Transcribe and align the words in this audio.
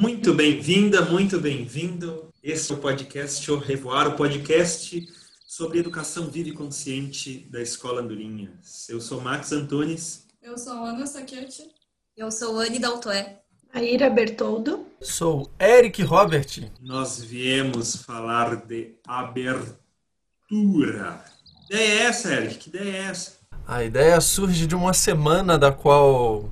Muito 0.00 0.32
bem-vinda, 0.32 1.02
muito 1.02 1.40
bem-vindo. 1.40 2.32
Esse 2.40 2.70
é 2.70 2.74
o 2.76 2.78
podcast 2.78 3.50
O 3.50 3.58
Revoar, 3.58 4.06
o 4.06 4.12
podcast 4.16 5.04
sobre 5.44 5.80
educação 5.80 6.28
viva 6.28 6.50
e 6.50 6.52
consciente 6.52 7.48
da 7.50 7.60
Escola 7.60 8.00
Andorinhas. 8.00 8.88
Eu 8.88 9.00
sou 9.00 9.20
Max 9.20 9.50
Antunes. 9.50 10.24
Eu 10.40 10.56
sou 10.56 10.84
Ana 10.84 11.04
Saquete. 11.04 11.64
Eu 12.16 12.30
sou 12.30 12.60
Anne 12.60 12.78
Daltoé. 12.78 13.40
Aira 13.74 14.08
Bertoldo. 14.08 14.86
Sou 15.02 15.50
Eric 15.60 16.00
Robert. 16.04 16.70
Nós 16.80 17.20
viemos 17.20 17.96
falar 17.96 18.54
de 18.54 18.94
abertura. 19.04 19.74
Que 21.66 21.74
ideia 21.74 22.02
é 22.02 22.02
essa, 22.04 22.32
Eric? 22.34 22.58
Que 22.58 22.68
ideia 22.68 22.96
é 22.96 23.00
essa? 23.10 23.32
A 23.66 23.82
ideia 23.82 24.20
surge 24.20 24.64
de 24.64 24.76
uma 24.76 24.94
semana 24.94 25.58
da 25.58 25.72
qual, 25.72 26.48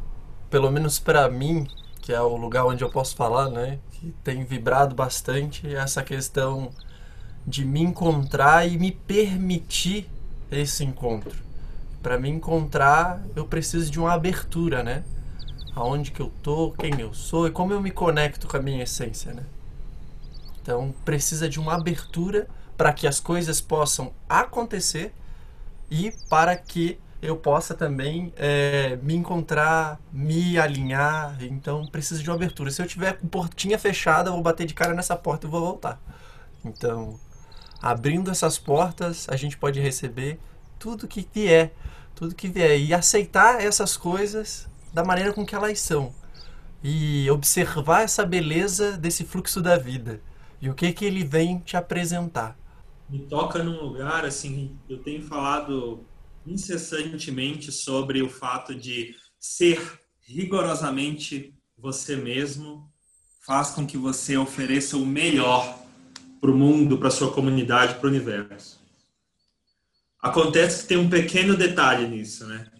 pelo 0.50 0.68
menos 0.68 0.98
para 0.98 1.30
mim, 1.30 1.64
que 2.06 2.12
é 2.12 2.20
o 2.20 2.36
lugar 2.36 2.64
onde 2.64 2.84
eu 2.84 2.88
posso 2.88 3.16
falar, 3.16 3.50
né, 3.50 3.80
que 3.90 4.14
tem 4.22 4.44
vibrado 4.44 4.94
bastante 4.94 5.74
essa 5.74 6.04
questão 6.04 6.70
de 7.44 7.64
me 7.64 7.80
encontrar 7.80 8.64
e 8.64 8.78
me 8.78 8.92
permitir 8.92 10.08
esse 10.48 10.84
encontro. 10.84 11.34
Para 12.00 12.16
me 12.16 12.28
encontrar, 12.28 13.20
eu 13.34 13.44
preciso 13.44 13.90
de 13.90 13.98
uma 13.98 14.12
abertura, 14.12 14.84
né? 14.84 15.02
Aonde 15.74 16.12
que 16.12 16.20
eu 16.20 16.32
tô, 16.44 16.70
quem 16.78 16.92
eu 17.00 17.12
sou 17.12 17.48
e 17.48 17.50
como 17.50 17.72
eu 17.72 17.80
me 17.80 17.90
conecto 17.90 18.46
com 18.46 18.56
a 18.56 18.62
minha 18.62 18.84
essência, 18.84 19.32
né? 19.32 19.42
Então, 20.62 20.94
precisa 21.04 21.48
de 21.48 21.58
uma 21.58 21.74
abertura 21.74 22.46
para 22.76 22.92
que 22.92 23.08
as 23.08 23.18
coisas 23.18 23.60
possam 23.60 24.12
acontecer 24.28 25.12
e 25.90 26.12
para 26.30 26.54
que 26.54 27.00
eu 27.20 27.36
possa 27.36 27.74
também 27.74 28.32
é, 28.36 28.98
me 29.02 29.14
encontrar, 29.14 30.00
me 30.12 30.58
alinhar. 30.58 31.36
Então 31.42 31.86
precisa 31.86 32.22
de 32.22 32.28
uma 32.28 32.36
abertura. 32.36 32.70
Se 32.70 32.82
eu 32.82 32.86
tiver 32.86 33.14
com 33.14 33.26
portinha 33.26 33.78
fechada, 33.78 34.28
eu 34.28 34.34
vou 34.34 34.42
bater 34.42 34.66
de 34.66 34.74
cara 34.74 34.94
nessa 34.94 35.16
porta 35.16 35.46
e 35.46 35.50
vou 35.50 35.60
voltar. 35.60 36.00
Então, 36.64 37.18
abrindo 37.80 38.30
essas 38.30 38.58
portas, 38.58 39.26
a 39.28 39.36
gente 39.36 39.56
pode 39.56 39.80
receber 39.80 40.38
tudo 40.78 41.08
que 41.08 41.26
vier, 41.32 41.72
tudo 42.14 42.34
que 42.34 42.48
vier 42.48 42.78
e 42.78 42.92
aceitar 42.92 43.62
essas 43.62 43.96
coisas 43.96 44.68
da 44.92 45.04
maneira 45.04 45.32
com 45.32 45.44
que 45.44 45.54
elas 45.54 45.80
são 45.80 46.12
e 46.82 47.28
observar 47.30 48.02
essa 48.02 48.24
beleza 48.24 48.96
desse 48.96 49.24
fluxo 49.24 49.60
da 49.60 49.76
vida 49.76 50.20
e 50.60 50.68
o 50.68 50.74
que 50.74 50.92
que 50.92 51.04
ele 51.04 51.24
vem 51.24 51.58
te 51.58 51.76
apresentar. 51.76 52.56
Me 53.08 53.20
toca 53.20 53.62
num 53.62 53.80
lugar 53.80 54.24
assim, 54.24 54.76
eu 54.88 54.98
tenho 54.98 55.22
falado 55.22 56.00
incessantemente 56.46 57.72
sobre 57.72 58.22
o 58.22 58.28
fato 58.28 58.74
de 58.74 59.14
ser 59.38 60.00
rigorosamente 60.20 61.54
você 61.76 62.16
mesmo 62.16 62.90
faz 63.40 63.70
com 63.70 63.86
que 63.86 63.96
você 63.96 64.36
ofereça 64.36 64.96
o 64.96 65.06
melhor 65.06 65.78
para 66.40 66.50
o 66.50 66.56
mundo, 66.56 66.98
para 66.98 67.10
sua 67.10 67.32
comunidade, 67.32 67.94
para 67.94 68.06
o 68.06 68.10
universo. 68.10 68.80
Acontece 70.20 70.82
que 70.82 70.88
tem 70.88 70.96
um 70.96 71.10
pequeno 71.10 71.56
detalhe 71.56 72.08
nisso, 72.08 72.46
né? 72.46 72.70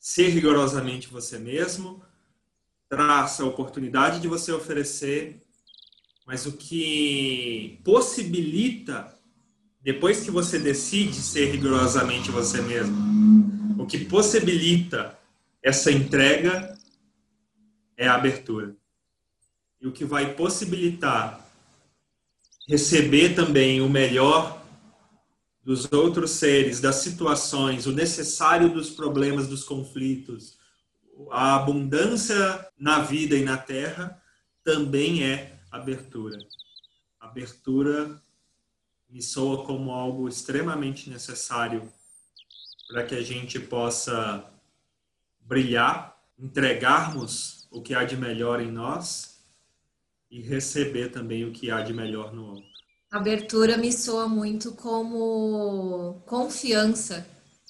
Ser 0.00 0.28
rigorosamente 0.28 1.08
você 1.08 1.38
mesmo 1.38 2.02
traz 2.88 3.40
a 3.40 3.44
oportunidade 3.44 4.20
de 4.20 4.28
você 4.28 4.50
oferecer, 4.52 5.44
mas 6.26 6.46
o 6.46 6.52
que 6.52 7.80
possibilita 7.84 9.14
depois 9.82 10.20
que 10.20 10.30
você 10.30 10.58
decide 10.58 11.14
ser 11.14 11.50
rigorosamente 11.50 12.30
você 12.30 12.60
mesmo, 12.60 13.80
o 13.82 13.86
que 13.86 14.04
possibilita 14.04 15.18
essa 15.62 15.90
entrega 15.90 16.76
é 17.96 18.06
a 18.06 18.14
abertura. 18.14 18.76
E 19.80 19.86
o 19.86 19.92
que 19.92 20.04
vai 20.04 20.34
possibilitar 20.34 21.46
receber 22.68 23.34
também 23.34 23.80
o 23.80 23.88
melhor 23.88 24.62
dos 25.62 25.90
outros 25.92 26.32
seres, 26.32 26.80
das 26.80 26.96
situações, 26.96 27.86
o 27.86 27.92
necessário 27.92 28.68
dos 28.68 28.90
problemas, 28.90 29.48
dos 29.48 29.64
conflitos, 29.64 30.58
a 31.30 31.56
abundância 31.56 32.66
na 32.78 33.00
vida 33.00 33.34
e 33.34 33.44
na 33.44 33.56
terra, 33.56 34.20
também 34.64 35.24
é 35.24 35.58
abertura. 35.70 36.38
Abertura 37.18 38.20
me 39.10 39.20
soa 39.20 39.64
como 39.64 39.90
algo 39.90 40.28
extremamente 40.28 41.10
necessário 41.10 41.92
para 42.88 43.04
que 43.04 43.14
a 43.14 43.22
gente 43.22 43.58
possa 43.58 44.44
brilhar, 45.40 46.16
entregarmos 46.38 47.66
o 47.70 47.82
que 47.82 47.94
há 47.94 48.04
de 48.04 48.16
melhor 48.16 48.60
em 48.60 48.70
nós 48.70 49.40
e 50.30 50.40
receber 50.40 51.10
também 51.10 51.44
o 51.44 51.52
que 51.52 51.70
há 51.70 51.82
de 51.82 51.92
melhor 51.92 52.32
no 52.32 52.46
outro. 52.50 52.70
Abertura 53.10 53.76
me 53.76 53.92
soa 53.92 54.28
muito 54.28 54.72
como 54.72 56.22
confiança 56.26 57.26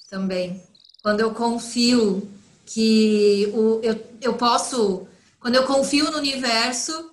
também. 0.09 0.61
Quando 1.01 1.21
eu 1.21 1.33
confio 1.33 2.29
que 2.65 3.51
o, 3.53 3.79
eu, 3.81 3.99
eu 4.21 4.35
posso, 4.35 5.07
quando 5.39 5.55
eu 5.55 5.65
confio 5.65 6.11
no 6.11 6.17
universo, 6.17 7.11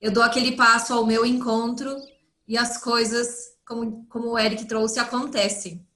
eu 0.00 0.12
dou 0.12 0.22
aquele 0.22 0.52
passo 0.52 0.92
ao 0.92 1.06
meu 1.06 1.24
encontro 1.24 1.96
e 2.46 2.58
as 2.58 2.76
coisas 2.76 3.49
como, 3.70 4.04
como 4.08 4.30
o 4.30 4.38
Eric 4.38 4.64
trouxe, 4.64 4.98
acontecem. 4.98 5.86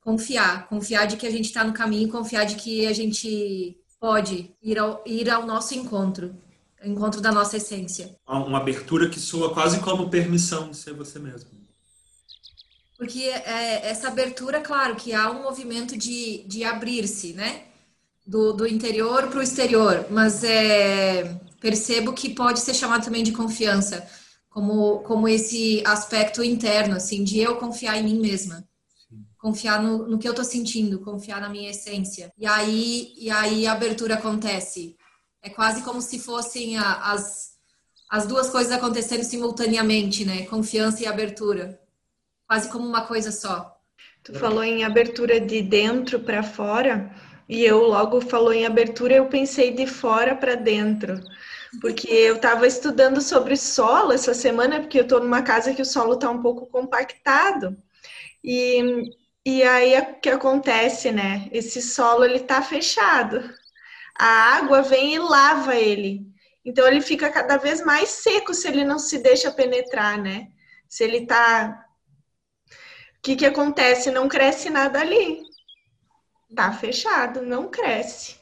Confiar, 0.00 0.68
confiar 0.68 1.06
de 1.06 1.16
que 1.16 1.26
a 1.26 1.30
gente 1.30 1.44
está 1.44 1.62
no 1.62 1.72
caminho, 1.72 2.08
confiar 2.08 2.44
de 2.44 2.56
que 2.56 2.84
a 2.86 2.92
gente 2.92 3.78
pode 4.00 4.50
ir 4.60 4.76
ao, 4.76 5.00
ir 5.06 5.30
ao 5.30 5.46
nosso 5.46 5.72
encontro, 5.74 6.34
encontro 6.82 7.20
da 7.20 7.30
nossa 7.30 7.58
essência. 7.58 8.16
Uma 8.26 8.58
abertura 8.58 9.08
que 9.08 9.20
soa 9.20 9.54
quase 9.54 9.78
como 9.80 10.10
permissão 10.10 10.70
de 10.70 10.76
ser 10.78 10.92
você 10.94 11.20
mesmo. 11.20 11.48
Porque 12.98 13.22
é, 13.22 13.88
essa 13.88 14.08
abertura, 14.08 14.60
claro, 14.60 14.96
que 14.96 15.12
há 15.12 15.30
um 15.30 15.44
movimento 15.44 15.96
de, 15.96 16.42
de 16.48 16.64
abrir-se, 16.64 17.34
né? 17.34 17.66
Do, 18.26 18.52
do 18.52 18.66
interior 18.66 19.28
para 19.28 19.38
o 19.38 19.42
exterior, 19.42 20.06
mas 20.10 20.44
é, 20.44 21.40
percebo 21.60 22.12
que 22.12 22.30
pode 22.30 22.60
ser 22.60 22.74
chamado 22.74 23.04
também 23.04 23.24
de 23.24 23.32
confiança 23.32 24.06
como, 24.50 24.98
como 25.04 25.28
esse 25.28 25.82
aspecto 25.86 26.42
interno, 26.42 26.96
assim, 26.96 27.22
de 27.22 27.38
eu 27.38 27.56
confiar 27.56 27.96
em 27.96 28.02
mim 28.02 28.20
mesma. 28.20 28.68
Confiar 29.38 29.82
no, 29.82 30.06
no 30.06 30.18
que 30.18 30.28
eu 30.28 30.34
tô 30.34 30.44
sentindo, 30.44 31.00
confiar 31.00 31.40
na 31.40 31.48
minha 31.48 31.70
essência. 31.70 32.30
E 32.36 32.44
aí, 32.44 33.14
e 33.16 33.30
aí 33.30 33.66
a 33.66 33.72
abertura 33.72 34.16
acontece. 34.16 34.96
É 35.40 35.48
quase 35.48 35.82
como 35.82 36.02
se 36.02 36.18
fossem 36.18 36.76
a, 36.76 37.12
as, 37.12 37.52
as 38.10 38.26
duas 38.26 38.50
coisas 38.50 38.72
acontecendo 38.72 39.22
simultaneamente, 39.22 40.24
né? 40.24 40.44
Confiança 40.44 41.02
e 41.02 41.06
abertura. 41.06 41.80
Quase 42.46 42.68
como 42.68 42.86
uma 42.86 43.06
coisa 43.06 43.32
só. 43.32 43.74
Tu 44.22 44.34
falou 44.34 44.62
em 44.62 44.84
abertura 44.84 45.40
de 45.40 45.62
dentro 45.62 46.20
para 46.20 46.42
fora, 46.42 47.14
e 47.48 47.64
eu 47.64 47.86
logo 47.86 48.20
falou 48.20 48.52
em 48.52 48.66
abertura, 48.66 49.14
eu 49.14 49.26
pensei 49.26 49.72
de 49.72 49.86
fora 49.86 50.34
para 50.34 50.56
dentro 50.56 51.18
porque 51.78 52.08
eu 52.08 52.36
estava 52.36 52.66
estudando 52.66 53.20
sobre 53.20 53.56
solo 53.56 54.12
essa 54.12 54.34
semana, 54.34 54.80
porque 54.80 54.98
eu 54.98 55.02
estou 55.04 55.20
numa 55.20 55.42
casa 55.42 55.74
que 55.74 55.82
o 55.82 55.84
solo 55.86 56.14
está 56.14 56.28
um 56.30 56.42
pouco 56.42 56.66
compactado. 56.66 57.76
E, 58.42 59.04
e 59.44 59.62
aí 59.62 59.98
o 60.00 60.20
que 60.20 60.30
acontece, 60.30 61.12
né? 61.12 61.48
Esse 61.52 61.80
solo 61.80 62.24
ele 62.24 62.38
está 62.38 62.60
fechado. 62.62 63.54
A 64.18 64.56
água 64.56 64.82
vem 64.82 65.14
e 65.14 65.18
lava 65.18 65.76
ele. 65.76 66.26
Então 66.64 66.86
ele 66.86 67.00
fica 67.00 67.30
cada 67.30 67.56
vez 67.56 67.84
mais 67.84 68.08
seco 68.08 68.52
se 68.52 68.66
ele 68.68 68.84
não 68.84 68.98
se 68.98 69.18
deixa 69.18 69.50
penetrar, 69.50 70.18
né? 70.18 70.48
Se 70.88 71.04
ele 71.04 71.18
está 71.18 71.86
o 73.18 73.22
que, 73.22 73.36
que 73.36 73.46
acontece? 73.46 74.10
Não 74.10 74.28
cresce 74.28 74.70
nada 74.70 75.00
ali. 75.00 75.42
Tá 76.54 76.72
fechado, 76.72 77.42
não 77.42 77.68
cresce 77.68 78.39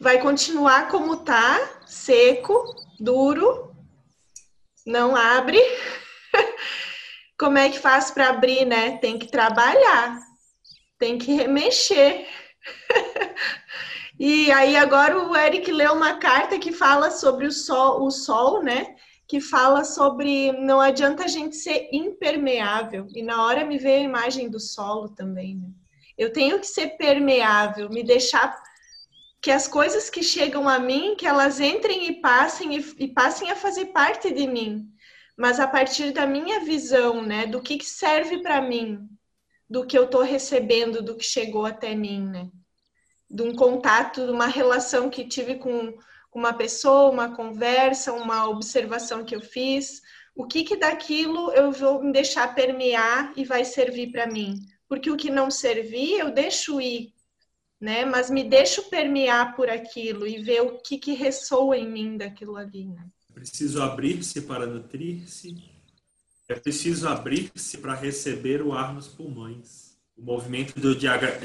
vai 0.00 0.18
continuar 0.18 0.88
como 0.88 1.18
tá, 1.18 1.60
seco, 1.86 2.74
duro, 2.98 3.76
não 4.86 5.14
abre. 5.14 5.60
como 7.38 7.58
é 7.58 7.68
que 7.68 7.78
faz 7.78 8.10
para 8.10 8.30
abrir, 8.30 8.64
né? 8.64 8.96
Tem 8.96 9.18
que 9.18 9.30
trabalhar, 9.30 10.18
tem 10.98 11.18
que 11.18 11.32
remexer. 11.34 12.26
e 14.18 14.50
aí 14.52 14.74
agora 14.74 15.18
o 15.18 15.36
Eric 15.36 15.70
leu 15.70 15.92
uma 15.92 16.14
carta 16.18 16.58
que 16.58 16.72
fala 16.72 17.10
sobre 17.10 17.46
o 17.46 17.52
sol, 17.52 18.02
o 18.02 18.10
sol, 18.10 18.62
né? 18.62 18.96
Que 19.28 19.38
fala 19.38 19.84
sobre 19.84 20.50
não 20.52 20.80
adianta 20.80 21.24
a 21.24 21.28
gente 21.28 21.56
ser 21.56 21.90
impermeável. 21.92 23.06
E 23.14 23.22
na 23.22 23.44
hora 23.44 23.66
me 23.66 23.76
veio 23.76 24.00
a 24.00 24.04
imagem 24.04 24.48
do 24.48 24.58
solo 24.58 25.10
também, 25.10 25.56
né? 25.56 25.68
Eu 26.16 26.32
tenho 26.32 26.58
que 26.58 26.66
ser 26.66 26.96
permeável, 26.98 27.88
me 27.88 28.02
deixar 28.02 28.54
que 29.40 29.50
as 29.50 29.66
coisas 29.66 30.10
que 30.10 30.22
chegam 30.22 30.68
a 30.68 30.78
mim, 30.78 31.14
que 31.16 31.26
elas 31.26 31.60
entrem 31.60 32.08
e 32.08 32.20
passem 32.20 32.76
e, 32.76 32.94
e, 32.98 33.08
passem 33.08 33.50
a 33.50 33.56
fazer 33.56 33.86
parte 33.86 34.32
de 34.32 34.46
mim, 34.46 34.86
mas 35.36 35.58
a 35.58 35.66
partir 35.66 36.12
da 36.12 36.26
minha 36.26 36.60
visão, 36.60 37.22
né, 37.22 37.46
do 37.46 37.62
que, 37.62 37.78
que 37.78 37.86
serve 37.86 38.42
para 38.42 38.60
mim, 38.60 39.08
do 39.68 39.86
que 39.86 39.96
eu 39.96 40.04
estou 40.04 40.22
recebendo, 40.22 41.02
do 41.02 41.16
que 41.16 41.24
chegou 41.24 41.64
até 41.64 41.94
mim, 41.94 42.28
né, 42.28 42.50
de 43.30 43.42
um 43.42 43.54
contato, 43.54 44.26
de 44.26 44.32
uma 44.32 44.46
relação 44.46 45.08
que 45.08 45.26
tive 45.26 45.54
com, 45.54 45.94
uma 46.32 46.52
pessoa, 46.52 47.10
uma 47.10 47.34
conversa, 47.34 48.12
uma 48.12 48.48
observação 48.48 49.24
que 49.24 49.34
eu 49.34 49.40
fiz, 49.40 50.00
o 50.34 50.46
que 50.46 50.62
que 50.62 50.76
daquilo 50.76 51.52
eu 51.52 51.72
vou 51.72 52.02
me 52.02 52.12
deixar 52.12 52.54
permear 52.54 53.32
e 53.36 53.44
vai 53.44 53.64
servir 53.64 54.12
para 54.12 54.26
mim? 54.26 54.54
Porque 54.88 55.10
o 55.10 55.16
que 55.16 55.30
não 55.30 55.50
servir, 55.50 56.18
eu 56.18 56.30
deixo 56.30 56.80
ir, 56.80 57.12
né? 57.80 58.04
Mas 58.04 58.28
me 58.28 58.44
deixo 58.44 58.82
permear 58.90 59.56
por 59.56 59.70
aquilo 59.70 60.26
e 60.26 60.42
ver 60.42 60.60
o 60.60 60.78
que 60.78 60.98
que 60.98 61.14
ressoa 61.14 61.76
em 61.76 61.90
mim 61.90 62.16
daquilo 62.16 62.56
ali, 62.56 62.86
né? 62.86 63.06
Preciso 63.32 63.80
abrir-se 63.80 64.42
para 64.42 64.66
nutrir-se. 64.66 65.56
É 66.48 66.54
preciso 66.54 67.08
abrir-se 67.08 67.78
para 67.78 67.94
receber 67.94 68.60
o 68.60 68.72
ar 68.72 68.92
nos 68.92 69.08
pulmões. 69.08 69.94
O 70.16 70.22
movimento 70.22 70.78
do, 70.78 70.94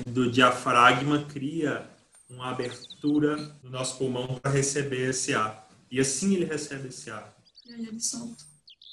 do 0.08 0.30
diafragma 0.30 1.24
cria 1.26 1.88
uma 2.30 2.50
abertura 2.50 3.38
no 3.64 3.70
nosso 3.70 3.98
pulmão 3.98 4.40
para 4.42 4.52
receber 4.52 5.10
esse 5.12 5.34
ar. 5.34 5.70
E 5.90 6.00
assim 6.00 6.36
ele 6.36 6.46
recebe 6.46 6.90
esse 6.90 7.10
ar. 7.10 7.34
Ele 7.68 7.88
absorve. 7.88 8.36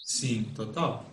Sim, 0.05 0.45
total. 0.55 1.11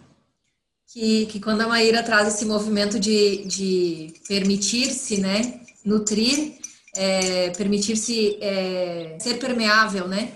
Que, 0.86 1.26
que 1.28 1.40
quando 1.40 1.62
a 1.62 1.68
Maíra 1.68 2.04
traz 2.04 2.28
esse 2.28 2.46
movimento 2.46 3.00
de, 3.00 3.46
de 3.46 4.14
permitir-se, 4.28 5.20
né, 5.22 5.62
nutrir, 5.90 6.60
é, 6.96 7.50
permitir-se 7.52 8.38
é, 8.42 9.18
ser 9.20 9.40
permeável, 9.40 10.08
né, 10.08 10.34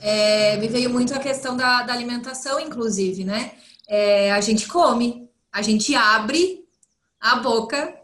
é, 0.00 0.56
me 0.56 0.68
veio 0.68 0.90
muito 0.90 1.14
a 1.14 1.18
questão 1.18 1.56
da, 1.56 1.82
da 1.82 1.92
alimentação, 1.92 2.58
inclusive, 2.58 3.24
né, 3.24 3.52
é, 3.86 4.32
a 4.32 4.40
gente 4.40 4.66
come, 4.66 5.28
a 5.52 5.62
gente 5.62 5.94
abre 5.94 6.64
a 7.20 7.36
boca 7.36 7.94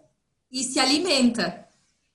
e 0.51 0.63
se 0.63 0.79
alimenta. 0.79 1.67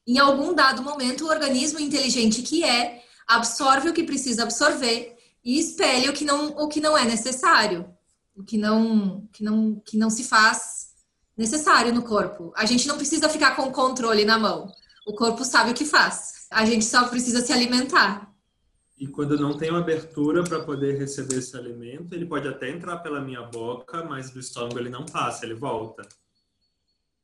Em 0.08 0.20
algum 0.20 0.54
dado 0.54 0.84
momento, 0.84 1.26
o 1.26 1.30
organismo 1.30 1.80
inteligente 1.80 2.42
que 2.42 2.64
é 2.64 3.02
absorve 3.28 3.90
o 3.90 3.94
que 3.94 4.04
precisa 4.04 4.44
absorver 4.44 5.16
e 5.44 5.60
espelha 5.60 6.10
o 6.10 6.14
que 6.14 6.26
não, 6.26 6.50
o 6.50 6.68
que 6.68 6.82
não 6.82 6.98
é 6.98 7.06
necessário, 7.06 7.90
o 8.36 8.44
que 8.44 8.58
não, 8.58 9.28
que 9.32 9.44
não, 9.44 9.82
que 9.86 9.98
não 9.98 10.10
se 10.10 10.24
faz 10.24 10.81
necessário 11.38 11.94
no 11.94 12.04
corpo. 12.04 12.54
A 12.56 12.66
gente 12.66 12.88
não 12.88 12.98
precisa 12.98 13.30
ficar 13.30 13.56
com 13.56 13.64
o 13.64 13.72
controle 13.72 14.26
na 14.26 14.38
mão. 14.38 14.72
O 15.06 15.14
corpo 15.14 15.44
sabe 15.44 15.72
o 15.72 15.74
que 15.74 15.86
faz. 15.86 16.48
A 16.52 16.66
gente 16.66 16.86
só 16.86 17.08
precisa 17.08 17.42
se 17.42 17.52
alimentar. 17.52 18.30
E 18.98 19.08
quando 19.08 19.40
não 19.40 19.58
tem 19.58 19.72
uma 19.72 19.80
abertura 19.80 20.44
para 20.44 20.60
poder 20.60 20.98
receber 20.98 21.38
esse 21.38 21.58
alimento, 21.58 22.14
ele 22.14 22.26
pode 22.26 22.48
até 22.48 22.70
entrar 22.70 22.98
pela 22.98 23.20
minha 23.20 23.42
boca, 23.42 24.04
mas 24.04 24.30
do 24.30 24.40
estômago 24.40 24.78
ele 24.78 24.90
não 24.90 25.06
passa, 25.06 25.46
ele 25.46 25.56
volta. 25.56 26.08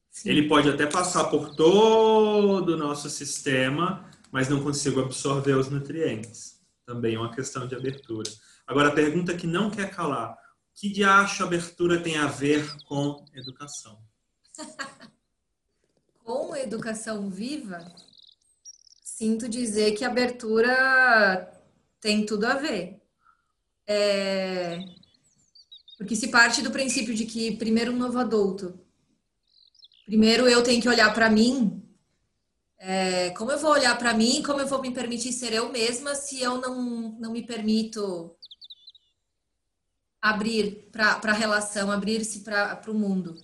Sim. 0.10 0.30
Ele 0.30 0.48
pode 0.48 0.68
até 0.68 0.88
passar 0.88 1.26
por 1.26 1.56
todo 1.56 2.70
o 2.70 2.78
nosso 2.78 3.10
sistema, 3.10 4.10
mas 4.32 4.50
não 4.50 4.64
consigo 4.64 5.00
absorver 5.02 5.54
os 5.54 5.70
nutrientes 5.70 6.58
também 6.88 7.16
é 7.16 7.20
uma 7.20 7.36
questão 7.36 7.68
de 7.68 7.76
abertura. 7.76 8.32
Agora, 8.66 8.88
a 8.88 8.94
pergunta 8.94 9.36
que 9.36 9.46
não 9.46 9.70
quer 9.70 9.92
calar: 9.92 10.36
que 10.78 10.90
de 10.90 11.04
acho 11.04 11.44
abertura 11.44 12.00
tem 12.00 12.18
a 12.18 12.28
ver 12.28 12.78
com 12.86 13.26
educação? 13.34 14.00
com 16.24 16.56
educação 16.56 17.32
viva, 17.32 17.84
sinto 19.04 19.50
dizer 19.50 19.94
que 19.94 20.06
abertura 20.06 21.52
tem 22.00 22.24
tudo 22.28 22.46
a 22.46 22.54
ver. 22.54 23.02
É... 23.88 24.78
Porque 25.98 26.16
se 26.16 26.28
parte 26.28 26.62
do 26.62 26.70
princípio 26.70 27.16
de 27.16 27.26
que, 27.26 27.58
primeiro, 27.58 27.92
um 27.92 27.98
novo 27.98 28.20
adulto, 28.20 28.80
primeiro 30.06 30.48
eu 30.48 30.62
tenho 30.62 30.80
que 30.80 30.88
olhar 30.88 31.12
para 31.12 31.28
mim 31.28 31.88
é, 32.80 33.32
como 33.32 33.52
eu 33.52 33.58
vou 33.58 33.72
olhar 33.72 33.98
para 33.98 34.14
mim, 34.14 34.44
como 34.44 34.62
eu 34.62 34.68
vou 34.68 34.80
me 34.80 34.92
permitir 34.92 35.34
ser 35.34 35.52
eu 35.52 35.72
mesma 35.72 36.14
se 36.14 36.40
eu 36.40 36.62
não, 36.62 37.18
não 37.20 37.32
me 37.32 37.42
permito 37.42 38.37
abrir 40.22 40.90
para 40.92 41.20
a 41.24 41.34
relação, 41.34 41.92
abrir-se 41.92 42.42
para 42.42 42.82
o 42.88 42.94
mundo. 42.94 43.36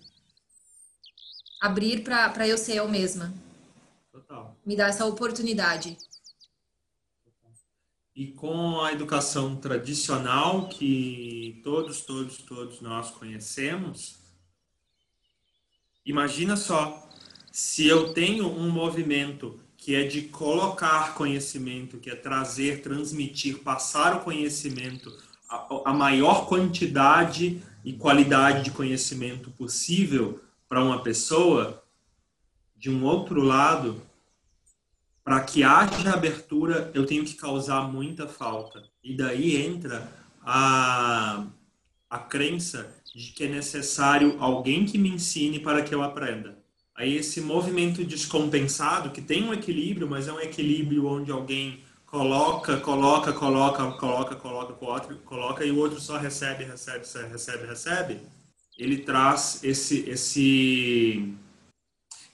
Abrir 1.61 2.03
para 2.03 2.47
eu 2.47 2.57
ser 2.57 2.75
eu 2.75 2.89
mesma. 2.89 3.33
Total. 4.11 4.57
Me 4.65 4.75
dar 4.75 4.89
essa 4.89 5.05
oportunidade. 5.05 5.97
E 8.15 8.27
com 8.27 8.79
a 8.81 8.91
educação 8.91 9.55
tradicional 9.55 10.67
que 10.69 11.59
todos, 11.63 12.01
todos, 12.01 12.37
todos 12.37 12.79
nós 12.79 13.09
conhecemos, 13.09 14.19
imagina 16.05 16.55
só 16.55 17.09
se 17.51 17.87
eu 17.87 18.13
tenho 18.13 18.47
um 18.47 18.69
movimento 18.69 19.59
que 19.77 19.95
é 19.95 20.03
de 20.03 20.23
colocar 20.23 21.15
conhecimento, 21.15 21.97
que 21.97 22.09
é 22.09 22.15
trazer, 22.15 22.81
transmitir, 22.81 23.59
passar 23.59 24.17
o 24.17 24.23
conhecimento, 24.23 25.11
a, 25.85 25.93
maior 25.93 26.47
quantidade 26.47 27.61
e 27.83 27.93
qualidade 27.93 28.63
de 28.63 28.71
conhecimento 28.71 29.51
possível 29.51 30.41
para 30.67 30.83
uma 30.83 31.03
pessoa, 31.03 31.83
de 32.75 32.89
um 32.89 33.03
outro 33.03 33.41
lado, 33.41 34.01
para 35.23 35.41
que 35.41 35.63
haja 35.63 36.13
abertura, 36.13 36.91
eu 36.93 37.05
tenho 37.05 37.23
que 37.23 37.35
causar 37.35 37.91
muita 37.91 38.27
falta. 38.27 38.83
E 39.03 39.15
daí 39.15 39.55
entra 39.55 40.11
a, 40.41 41.45
a 42.09 42.17
crença 42.17 42.93
de 43.15 43.31
que 43.31 43.43
é 43.43 43.47
necessário 43.47 44.37
alguém 44.39 44.85
que 44.85 44.97
me 44.97 45.09
ensine 45.09 45.59
para 45.59 45.83
que 45.83 45.93
eu 45.93 46.01
aprenda. 46.01 46.57
Aí 46.95 47.15
esse 47.15 47.41
movimento 47.41 48.03
descompensado, 48.03 49.11
que 49.11 49.21
tem 49.21 49.43
um 49.43 49.53
equilíbrio, 49.53 50.07
mas 50.07 50.27
é 50.27 50.33
um 50.33 50.39
equilíbrio 50.39 51.07
onde 51.07 51.31
alguém 51.31 51.79
coloca, 52.13 52.77
coloca, 52.77 53.33
coloca, 53.33 53.91
coloca, 53.93 54.35
coloca, 54.35 54.73
coloca, 54.75 55.15
coloca 55.25 55.65
e 55.65 55.71
o 55.71 55.79
outro 55.79 55.99
só 55.99 56.15
recebe, 56.15 56.63
recebe, 56.63 57.03
recebe, 57.27 57.65
recebe. 57.65 58.19
Ele 58.77 58.97
traz 58.99 59.63
esse 59.63 60.07
esse 60.07 61.33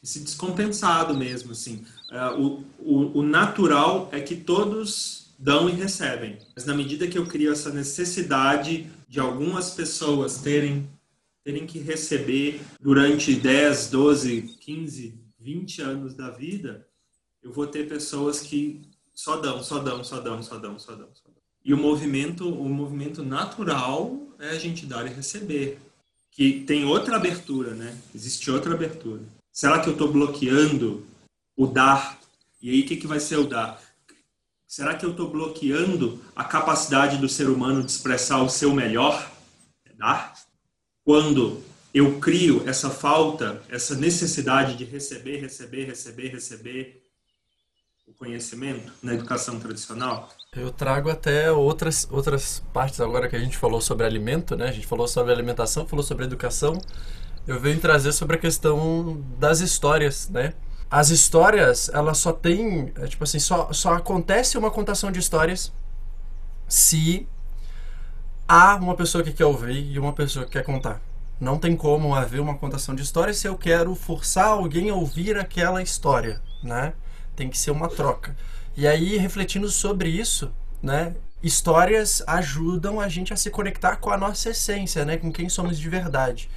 esse 0.03 0.19
descompensado 0.19 1.15
mesmo, 1.15 1.53
assim. 1.53 1.85
Uh, 2.11 2.41
o, 2.41 2.65
o, 2.79 3.19
o 3.19 3.23
natural 3.23 4.09
é 4.11 4.19
que 4.19 4.35
todos 4.35 5.33
dão 5.39 5.69
e 5.69 5.71
recebem. 5.71 6.37
Mas 6.53 6.65
na 6.65 6.75
medida 6.75 7.07
que 7.07 7.17
eu 7.17 7.25
crio 7.25 7.53
essa 7.53 7.69
necessidade 7.69 8.91
de 9.07 9.19
algumas 9.21 9.71
pessoas 9.71 10.39
terem 10.39 10.89
terem 11.41 11.65
que 11.65 11.79
receber 11.79 12.59
durante 12.81 13.33
10, 13.33 13.89
12, 13.89 14.41
15, 14.59 15.17
20 15.39 15.81
anos 15.81 16.13
da 16.13 16.29
vida, 16.29 16.85
eu 17.41 17.53
vou 17.53 17.65
ter 17.65 17.87
pessoas 17.87 18.41
que 18.41 18.88
só 19.19 19.35
dão, 19.35 19.61
só 19.61 19.79
dão, 19.79 20.01
só 20.01 20.21
dão, 20.21 20.41
só 20.41 20.57
dão, 20.57 20.79
só 20.79 20.95
dão, 20.95 21.09
só 21.13 21.23
dão. 21.27 21.41
E 21.65 21.73
o 21.73 21.77
movimento, 21.77 22.47
o 22.47 22.69
movimento 22.69 23.21
natural 23.21 24.17
é 24.39 24.51
a 24.51 24.57
gente 24.57 24.85
dar 24.85 25.05
e 25.05 25.13
receber, 25.13 25.77
que 26.31 26.61
tem 26.61 26.85
outra 26.85 27.17
abertura, 27.17 27.73
né? 27.73 27.97
Existe 28.15 28.49
outra 28.49 28.73
abertura. 28.73 29.21
Será 29.51 29.79
que 29.79 29.89
eu 29.89 29.93
estou 29.93 30.09
bloqueando 30.09 31.05
o 31.57 31.67
dar? 31.67 32.17
E 32.61 32.69
aí 32.69 32.81
o 32.81 32.85
que, 32.85 32.95
que 32.95 33.07
vai 33.07 33.19
ser 33.19 33.37
o 33.37 33.47
dar? 33.47 33.81
Será 34.65 34.95
que 34.95 35.05
eu 35.05 35.11
estou 35.11 35.29
bloqueando 35.29 36.23
a 36.33 36.45
capacidade 36.45 37.17
do 37.17 37.27
ser 37.27 37.49
humano 37.49 37.83
de 37.83 37.91
expressar 37.91 38.41
o 38.41 38.49
seu 38.49 38.73
melhor? 38.73 39.29
É 39.85 39.91
dar? 39.93 40.33
quando 41.09 41.63
eu 41.91 42.19
crio 42.19 42.69
essa 42.69 42.89
falta, 42.89 43.63
essa 43.67 43.95
necessidade 43.95 44.75
de 44.75 44.85
receber, 44.85 45.41
receber, 45.41 45.85
receber, 45.85 46.27
receber 46.27 46.98
o 48.09 48.13
conhecimento 48.13 48.91
na 49.03 49.13
educação 49.13 49.59
tradicional? 49.59 50.29
Eu 50.55 50.71
trago 50.71 51.11
até 51.11 51.51
outras, 51.51 52.07
outras 52.09 52.63
partes 52.73 52.99
agora 52.99 53.29
que 53.29 53.35
a 53.35 53.39
gente 53.39 53.55
falou 53.55 53.79
sobre 53.79 54.05
alimento, 54.05 54.55
né? 54.55 54.67
A 54.67 54.71
gente 54.71 54.87
falou 54.87 55.07
sobre 55.07 55.31
alimentação, 55.31 55.87
falou 55.87 56.03
sobre 56.03 56.25
educação. 56.25 56.81
Eu 57.47 57.59
venho 57.59 57.79
trazer 57.79 58.11
sobre 58.11 58.35
a 58.35 58.39
questão 58.39 59.23
das 59.37 59.59
histórias, 59.59 60.27
né? 60.29 60.53
As 60.89 61.11
histórias, 61.11 61.87
elas 61.89 62.17
só 62.17 62.33
tem, 62.33 62.91
é, 62.95 63.05
tipo 63.05 63.23
assim, 63.23 63.37
só, 63.37 63.71
só 63.71 63.93
acontece 63.93 64.57
uma 64.57 64.71
contação 64.71 65.11
de 65.11 65.19
histórias 65.19 65.71
se 66.67 67.27
há 68.47 68.75
uma 68.75 68.95
pessoa 68.95 69.23
que 69.23 69.31
quer 69.31 69.45
ouvir 69.45 69.85
e 69.85 69.99
uma 69.99 70.13
pessoa 70.13 70.45
que 70.45 70.51
quer 70.53 70.63
contar. 70.63 70.99
Não 71.39 71.59
tem 71.59 71.75
como 71.75 72.15
haver 72.15 72.41
uma 72.41 72.57
contação 72.57 72.95
de 72.95 73.03
história 73.03 73.35
se 73.35 73.47
eu 73.47 73.55
quero 73.55 73.93
forçar 73.93 74.47
alguém 74.47 74.89
a 74.89 74.95
ouvir 74.95 75.37
aquela 75.37 75.83
história, 75.83 76.41
né? 76.63 76.93
Tem 77.39 77.49
que 77.49 77.57
ser 77.57 77.71
uma 77.71 77.87
troca. 77.87 78.35
E 78.75 78.85
aí, 78.85 79.15
refletindo 79.15 79.69
sobre 79.69 80.09
isso, 80.09 80.51
né? 80.83 81.15
Histórias 81.41 82.21
ajudam 82.27 82.99
a 82.99 83.07
gente 83.07 83.31
a 83.31 83.37
se 83.37 83.49
conectar 83.49 83.95
com 83.95 84.09
a 84.09 84.17
nossa 84.17 84.49
essência, 84.49 85.05
né? 85.05 85.15
Com 85.15 85.31
quem 85.31 85.47
somos 85.47 85.79
de 85.79 85.89
verdade. 85.89 86.49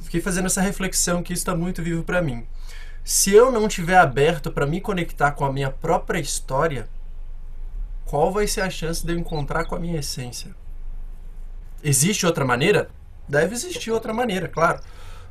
Fiquei 0.00 0.22
fazendo 0.22 0.46
essa 0.46 0.62
reflexão 0.62 1.22
que 1.22 1.34
está 1.34 1.54
muito 1.54 1.82
vivo 1.82 2.02
para 2.02 2.22
mim. 2.22 2.46
Se 3.04 3.30
eu 3.30 3.52
não 3.52 3.68
tiver 3.68 3.98
aberto 3.98 4.50
para 4.50 4.64
me 4.64 4.80
conectar 4.80 5.32
com 5.32 5.44
a 5.44 5.52
minha 5.52 5.70
própria 5.70 6.18
história, 6.18 6.88
qual 8.06 8.32
vai 8.32 8.46
ser 8.46 8.62
a 8.62 8.70
chance 8.70 9.04
de 9.04 9.12
eu 9.12 9.18
encontrar 9.18 9.66
com 9.66 9.74
a 9.74 9.78
minha 9.78 10.00
essência? 10.00 10.56
Existe 11.84 12.24
outra 12.24 12.46
maneira? 12.46 12.88
Deve 13.28 13.54
existir 13.54 13.90
outra 13.90 14.14
maneira, 14.14 14.48
claro. 14.48 14.80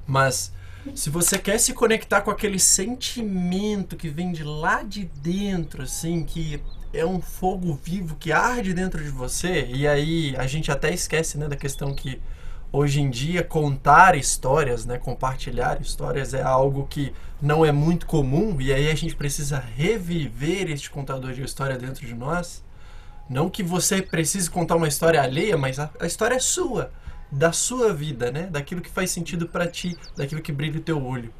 Mas 0.06 0.54
se 0.96 1.10
você 1.10 1.38
quer 1.38 1.60
se 1.60 1.74
conectar 1.74 2.22
com 2.22 2.32
aquele 2.32 2.60
sentimento 2.60 3.96
que 3.96 4.10
vem 4.10 4.32
de 4.32 4.44
lá 4.44 4.84
de 4.84 5.06
dentro, 5.06 5.84
assim, 5.84 6.24
que 6.24 6.62
é 6.94 7.06
um 7.06 7.22
fogo 7.22 7.80
vivo 7.82 8.16
que 8.16 8.32
arde 8.32 8.74
dentro 8.74 9.04
de 9.04 9.10
você, 9.10 9.66
e 9.68 9.88
aí 9.88 10.36
a 10.38 10.46
gente 10.48 10.72
até 10.72 10.94
esquece 10.94 11.38
né, 11.38 11.48
da 11.48 11.56
questão 11.56 11.94
que 11.94 12.20
hoje 12.72 13.02
em 13.02 13.10
dia 13.10 13.44
contar 13.44 14.16
histórias, 14.16 14.86
né, 14.86 14.98
compartilhar 14.98 15.82
histórias 15.82 16.34
é 16.34 16.42
algo 16.42 16.88
que 16.88 17.14
não 17.42 17.66
é 17.66 17.72
muito 17.72 18.06
comum 18.06 18.60
e 18.60 18.72
aí 18.72 18.90
a 18.90 18.96
gente 18.96 19.16
precisa 19.16 19.60
reviver 19.60 20.70
este 20.70 20.90
contador 20.90 21.34
de 21.34 21.44
história 21.44 21.78
dentro 21.78 22.06
de 22.06 22.14
nós. 22.14 22.64
Não 23.30 23.50
que 23.50 23.64
você 23.64 24.02
precise 24.02 24.50
contar 24.50 24.76
uma 24.76 24.88
história 24.88 25.22
alheia, 25.22 25.58
mas 25.58 25.80
a, 25.80 25.90
a 26.00 26.06
história 26.06 26.36
é 26.36 26.40
sua, 26.40 26.92
da 27.32 27.52
sua 27.52 27.94
vida, 27.94 28.32
né, 28.32 28.48
daquilo 28.48 28.82
que 28.82 28.90
faz 28.90 29.10
sentido 29.12 29.48
para 29.48 29.68
ti, 29.68 29.98
daquilo 30.18 30.42
que 30.42 30.52
brilha 30.52 30.80
o 30.80 30.84
teu 30.84 31.04
olho. 31.04 31.34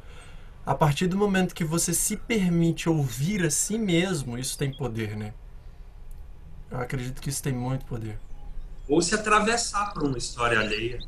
A 0.64 0.74
partir 0.74 1.06
do 1.06 1.16
momento 1.16 1.54
que 1.54 1.64
você 1.64 1.92
se 1.92 2.16
permite 2.16 2.88
ouvir 2.88 3.44
a 3.44 3.50
si 3.50 3.76
mesmo, 3.76 4.38
isso 4.38 4.56
tem 4.56 4.72
poder, 4.72 5.16
né? 5.16 5.34
Eu 6.70 6.78
acredito 6.78 7.20
que 7.20 7.28
isso 7.28 7.42
tem 7.42 7.52
muito 7.52 7.84
poder. 7.84 8.18
Ou 8.88 9.02
se 9.02 9.14
atravessar 9.14 9.92
por 9.92 10.04
uma 10.04 10.16
história 10.16 10.58
alheia. 10.58 10.98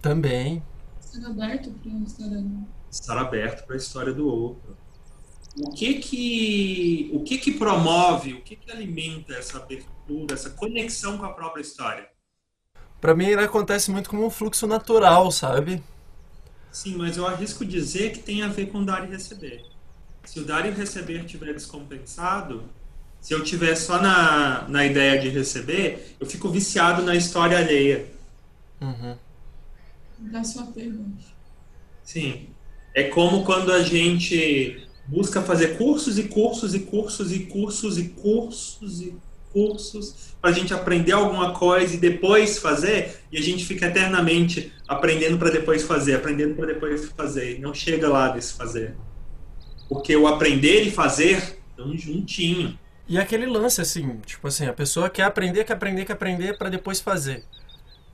Também. 0.00 0.62
Estar 1.00 1.26
aberto 1.26 1.70
para 1.70 1.90
uma 1.90 2.06
história 2.06 2.38
alheia. 2.38 2.68
Estar 2.90 3.18
aberto 3.18 3.66
para 3.66 3.74
a 3.74 3.78
história 3.78 4.12
do 4.12 4.28
outro. 4.28 4.76
O 5.56 5.70
que 5.70 5.94
que, 5.94 7.10
o 7.12 7.22
que, 7.22 7.38
que 7.38 7.52
promove, 7.52 8.34
o 8.34 8.42
que, 8.42 8.56
que 8.56 8.70
alimenta 8.70 9.34
essa 9.34 9.58
abertura, 9.58 10.34
essa 10.34 10.50
conexão 10.50 11.16
com 11.16 11.24
a 11.24 11.32
própria 11.32 11.62
história? 11.62 12.08
Para 13.04 13.14
mim, 13.14 13.26
ele 13.26 13.42
acontece 13.42 13.90
muito 13.90 14.08
como 14.08 14.24
um 14.24 14.30
fluxo 14.30 14.66
natural, 14.66 15.30
sabe? 15.30 15.82
Sim, 16.72 16.96
mas 16.96 17.18
eu 17.18 17.26
arrisco 17.26 17.62
dizer 17.62 18.12
que 18.12 18.20
tem 18.20 18.42
a 18.42 18.48
ver 18.48 18.68
com 18.68 18.82
dar 18.82 19.06
e 19.06 19.10
receber. 19.10 19.62
Se 20.24 20.40
o 20.40 20.44
dar 20.46 20.64
e 20.64 20.70
receber 20.70 21.22
estiver 21.22 21.52
descompensado, 21.52 22.64
se 23.20 23.34
eu 23.34 23.44
tiver 23.44 23.74
só 23.74 24.00
na, 24.00 24.66
na 24.68 24.86
ideia 24.86 25.20
de 25.20 25.28
receber, 25.28 26.16
eu 26.18 26.26
fico 26.26 26.48
viciado 26.48 27.02
na 27.02 27.14
história 27.14 27.58
alheia. 27.58 28.06
Uhum. 28.80 29.18
Da 30.20 30.42
sua 30.42 30.64
pergunta. 30.68 31.24
Sim. 32.02 32.48
É 32.94 33.02
como 33.02 33.44
quando 33.44 33.70
a 33.70 33.82
gente 33.82 34.88
busca 35.06 35.42
fazer 35.42 35.76
cursos 35.76 36.18
e 36.18 36.22
cursos 36.22 36.74
e 36.74 36.80
cursos 36.80 37.30
e 37.30 37.40
cursos 37.40 37.98
e 37.98 38.08
cursos 38.08 39.02
e 39.02 39.08
cursos 39.08 39.33
para 40.40 40.50
a 40.50 40.52
gente 40.52 40.74
aprender 40.74 41.12
alguma 41.12 41.52
coisa 41.52 41.94
e 41.94 41.98
depois 41.98 42.58
fazer, 42.58 43.20
e 43.30 43.38
a 43.38 43.42
gente 43.42 43.64
fica 43.64 43.86
eternamente 43.86 44.72
aprendendo 44.86 45.38
para 45.38 45.50
depois 45.50 45.82
fazer, 45.82 46.16
aprendendo 46.16 46.54
para 46.54 46.66
depois 46.66 47.06
fazer, 47.10 47.56
e 47.56 47.58
não 47.60 47.72
chega 47.72 48.08
lá 48.08 48.28
desse 48.28 48.54
fazer. 48.54 48.94
Porque 49.88 50.16
o 50.16 50.26
aprender 50.26 50.82
e 50.82 50.90
fazer 50.90 51.60
estão 51.70 51.96
juntinho. 51.96 52.78
E 53.06 53.18
aquele 53.18 53.46
lance, 53.46 53.80
assim, 53.80 54.18
tipo 54.24 54.48
assim, 54.48 54.66
a 54.66 54.72
pessoa 54.72 55.08
quer 55.08 55.24
aprender, 55.24 55.64
quer 55.64 55.74
aprender, 55.74 56.04
quer 56.04 56.14
aprender 56.14 56.58
para 56.58 56.68
depois 56.68 57.00
fazer. 57.00 57.44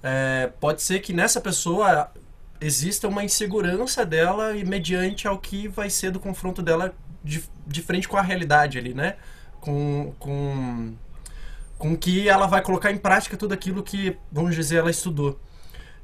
É, 0.03 0.51
pode 0.61 0.83
ser 0.83 1.01
que 1.01 1.13
nessa 1.13 1.41
pessoa 1.41 2.11
exista 2.61 3.09
uma 3.09 3.25
insegurança 3.25 4.05
dela 4.05 4.57
e 4.57 4.65
mediante 4.65 5.27
ao 5.27 5.39
que 5.39 5.69
vai 5.69 5.89
ser 5.89 6.11
do 6.11 6.21
confronto 6.21 6.63
dela 6.63 6.95
de, 7.25 7.43
de 7.67 7.83
frente 7.83 8.09
com 8.09 8.17
a 8.17 8.23
realidade 8.23 8.79
ali, 8.79 8.93
né? 8.93 9.17
Com, 9.61 10.15
com, 10.19 10.95
com 11.81 11.97
que 11.97 12.29
ela 12.29 12.47
vai 12.47 12.61
colocar 12.63 12.93
em 12.93 12.99
prática 12.99 13.39
tudo 13.39 13.55
aquilo 13.55 13.83
que, 13.83 14.15
vamos 14.31 14.55
dizer, 14.55 14.77
ela 14.77 14.91
estudou. 14.91 15.41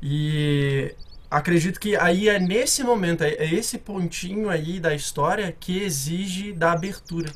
E 0.03 0.95
acredito 1.31 1.79
que 1.79 1.95
aí 1.95 2.31
é 2.31 2.39
nesse 2.41 2.83
momento, 2.83 3.23
é 3.23 3.35
é 3.35 3.55
esse 3.55 3.77
pontinho 3.77 4.49
aí 4.49 4.81
da 4.81 4.95
história 4.95 5.55
que 5.61 5.79
exige 5.83 6.53
da 6.53 6.73
abertura. 6.73 7.31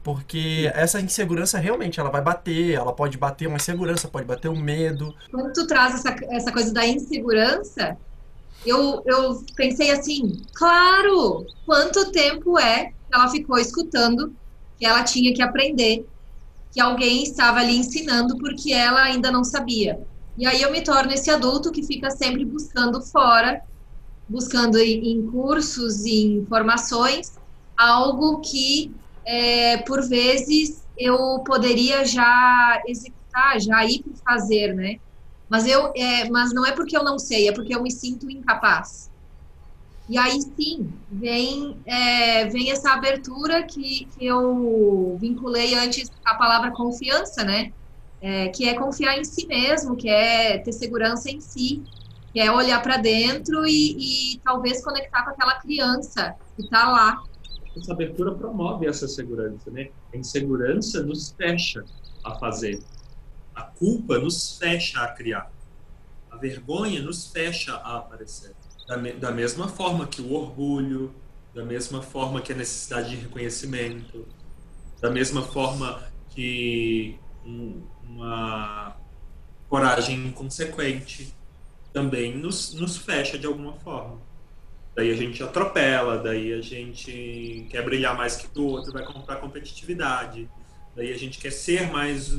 Porque 0.00 0.70
essa 0.74 1.00
insegurança 1.00 1.58
realmente 1.58 1.98
ela 1.98 2.08
vai 2.08 2.22
bater, 2.22 2.74
ela 2.74 2.92
pode 2.92 3.18
bater 3.18 3.48
uma 3.48 3.56
insegurança, 3.56 4.06
pode 4.06 4.26
bater 4.26 4.48
um 4.48 4.60
medo. 4.60 5.12
Quando 5.30 5.52
tu 5.52 5.66
traz 5.66 5.96
essa, 5.96 6.16
essa 6.30 6.52
coisa 6.52 6.72
da 6.72 6.86
insegurança, 6.86 7.96
eu, 8.64 9.02
eu 9.06 9.44
pensei 9.56 9.90
assim, 9.90 10.40
claro, 10.54 11.44
quanto 11.66 12.12
tempo 12.12 12.56
é 12.60 12.86
que 12.86 12.94
ela 13.12 13.28
ficou 13.28 13.58
escutando 13.58 14.32
que 14.78 14.86
ela 14.86 15.02
tinha 15.02 15.34
que 15.34 15.42
aprender, 15.42 16.06
que 16.72 16.80
alguém 16.80 17.22
estava 17.22 17.60
ali 17.60 17.76
ensinando 17.76 18.36
porque 18.38 18.72
ela 18.72 19.02
ainda 19.02 19.30
não 19.30 19.44
sabia. 19.44 19.98
E 20.36 20.46
aí 20.46 20.62
eu 20.62 20.72
me 20.72 20.82
torno 20.82 21.12
esse 21.12 21.30
adulto 21.30 21.70
que 21.70 21.86
fica 21.86 22.10
sempre 22.10 22.44
buscando 22.46 23.02
fora, 23.02 23.60
buscando 24.26 24.78
em, 24.78 25.26
cursos, 25.26 26.06
em 26.06 26.38
informações, 26.38 27.38
algo 27.76 28.40
que 28.40 28.96
é, 29.26 29.76
por 29.82 30.08
vezes 30.08 30.82
eu 30.96 31.42
poderia 31.44 32.04
já 32.04 32.80
executar, 32.86 33.60
já 33.60 33.84
ir 33.84 34.02
para 34.02 34.34
fazer, 34.34 34.74
né? 34.74 34.96
Mas 35.50 35.66
eu, 35.66 35.92
é, 35.94 36.30
mas 36.30 36.54
não 36.54 36.64
é 36.64 36.72
porque 36.72 36.96
eu 36.96 37.04
não 37.04 37.18
sei, 37.18 37.48
é 37.48 37.52
porque 37.52 37.74
eu 37.74 37.82
me 37.82 37.90
sinto 37.90 38.30
incapaz. 38.30 39.11
E 40.08 40.18
aí 40.18 40.40
sim 40.40 40.92
vem 41.10 41.80
é, 41.86 42.46
vem 42.46 42.70
essa 42.70 42.92
abertura 42.92 43.62
que, 43.62 44.06
que 44.06 44.26
eu 44.26 45.16
vinculei 45.20 45.74
antes 45.74 46.10
a 46.24 46.34
palavra 46.34 46.70
confiança, 46.72 47.44
né? 47.44 47.72
É, 48.20 48.48
que 48.48 48.68
é 48.68 48.74
confiar 48.74 49.18
em 49.18 49.24
si 49.24 49.46
mesmo, 49.46 49.96
que 49.96 50.08
é 50.08 50.58
ter 50.58 50.72
segurança 50.72 51.28
em 51.30 51.40
si, 51.40 51.82
que 52.32 52.40
é 52.40 52.52
olhar 52.52 52.80
para 52.80 52.96
dentro 52.96 53.66
e, 53.66 54.34
e 54.34 54.40
talvez 54.44 54.82
conectar 54.84 55.24
com 55.24 55.30
aquela 55.30 55.54
criança 55.60 56.34
que 56.56 56.62
está 56.62 56.88
lá 56.88 57.22
essa 57.76 57.92
abertura 57.92 58.34
promove 58.34 58.86
essa 58.86 59.08
segurança, 59.08 59.70
né? 59.70 59.90
A 60.12 60.16
insegurança 60.16 61.02
nos 61.02 61.32
fecha 61.32 61.84
a 62.24 62.34
fazer. 62.38 62.82
A 63.54 63.62
culpa 63.62 64.18
nos 64.18 64.58
fecha 64.58 65.00
a 65.00 65.08
criar. 65.08 65.50
A 66.30 66.36
vergonha 66.36 67.02
nos 67.02 67.28
fecha 67.28 67.74
a 67.74 67.98
aparecer. 67.98 68.54
Da, 68.86 68.96
da 68.96 69.30
mesma 69.30 69.68
forma 69.68 70.06
que 70.06 70.20
o 70.20 70.32
orgulho, 70.32 71.14
da 71.54 71.64
mesma 71.64 72.02
forma 72.02 72.40
que 72.40 72.52
a 72.52 72.56
necessidade 72.56 73.10
de 73.10 73.16
reconhecimento, 73.16 74.26
da 75.00 75.10
mesma 75.10 75.42
forma 75.42 76.02
que 76.30 77.18
um, 77.44 77.82
uma 78.04 78.96
coragem 79.68 80.26
inconsequente 80.26 81.34
também 81.92 82.36
nos, 82.36 82.74
nos 82.74 82.96
fecha 82.96 83.38
de 83.38 83.46
alguma 83.46 83.74
forma. 83.74 84.20
Daí 84.94 85.10
a 85.10 85.16
gente 85.16 85.42
atropela, 85.42 86.18
daí 86.18 86.52
a 86.52 86.60
gente 86.60 87.66
quer 87.70 87.82
brilhar 87.84 88.16
mais 88.16 88.36
que 88.36 88.58
o 88.58 88.64
outro, 88.64 88.92
vai 88.92 89.04
comprar 89.04 89.36
competitividade. 89.36 90.48
Daí 90.94 91.12
a 91.12 91.18
gente 91.18 91.38
quer 91.38 91.50
ser 91.50 91.90
mais, 91.90 92.38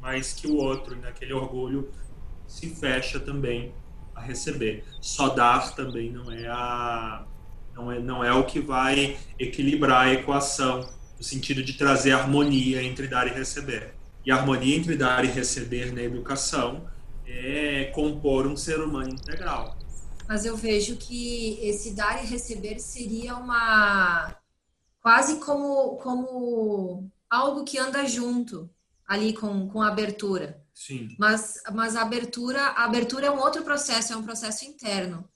mais 0.00 0.32
que 0.34 0.46
o 0.46 0.56
outro, 0.56 0.96
naquele 0.96 1.32
orgulho 1.32 1.90
se 2.46 2.68
fecha 2.68 3.18
também 3.18 3.72
a 4.18 4.22
receber. 4.22 4.84
Só 5.00 5.30
dar 5.30 5.74
também 5.74 6.10
não 6.10 6.30
é 6.30 6.46
a 6.46 7.24
não 7.74 7.92
é, 7.92 7.98
não 8.00 8.24
é 8.24 8.32
o 8.32 8.44
que 8.44 8.60
vai 8.60 9.16
equilibrar 9.38 10.08
a 10.08 10.12
equação, 10.12 10.80
no 11.16 11.22
sentido 11.22 11.62
de 11.62 11.74
trazer 11.74 12.10
harmonia 12.10 12.82
entre 12.82 13.06
dar 13.06 13.26
e 13.28 13.30
receber. 13.30 13.94
E 14.26 14.32
a 14.32 14.36
harmonia 14.36 14.76
entre 14.76 14.96
dar 14.96 15.24
e 15.24 15.28
receber 15.28 15.92
na 15.92 16.02
educação 16.02 16.88
é 17.26 17.84
compor 17.94 18.46
um 18.46 18.56
ser 18.56 18.80
humano 18.80 19.10
integral 19.10 19.78
mas 20.28 20.44
eu 20.44 20.54
vejo 20.54 20.96
que 20.96 21.58
esse 21.62 21.94
dar 21.94 22.22
e 22.22 22.26
receber 22.26 22.78
seria 22.78 23.34
uma 23.34 24.36
quase 25.00 25.40
como 25.40 25.96
como 25.96 27.10
algo 27.30 27.64
que 27.64 27.78
anda 27.78 28.06
junto 28.06 28.68
ali 29.06 29.32
com, 29.32 29.66
com 29.68 29.80
a 29.80 29.88
abertura. 29.88 30.62
Sim. 30.78 31.08
Mas 31.18 31.60
mas 31.74 31.96
a 31.96 32.02
abertura 32.02 32.62
a 32.62 32.84
abertura 32.84 33.26
é 33.26 33.30
um 33.30 33.40
outro 33.40 33.64
processo, 33.64 34.12
é 34.12 34.16
um 34.16 34.22
processo 34.22 34.64
interno. 34.64 35.28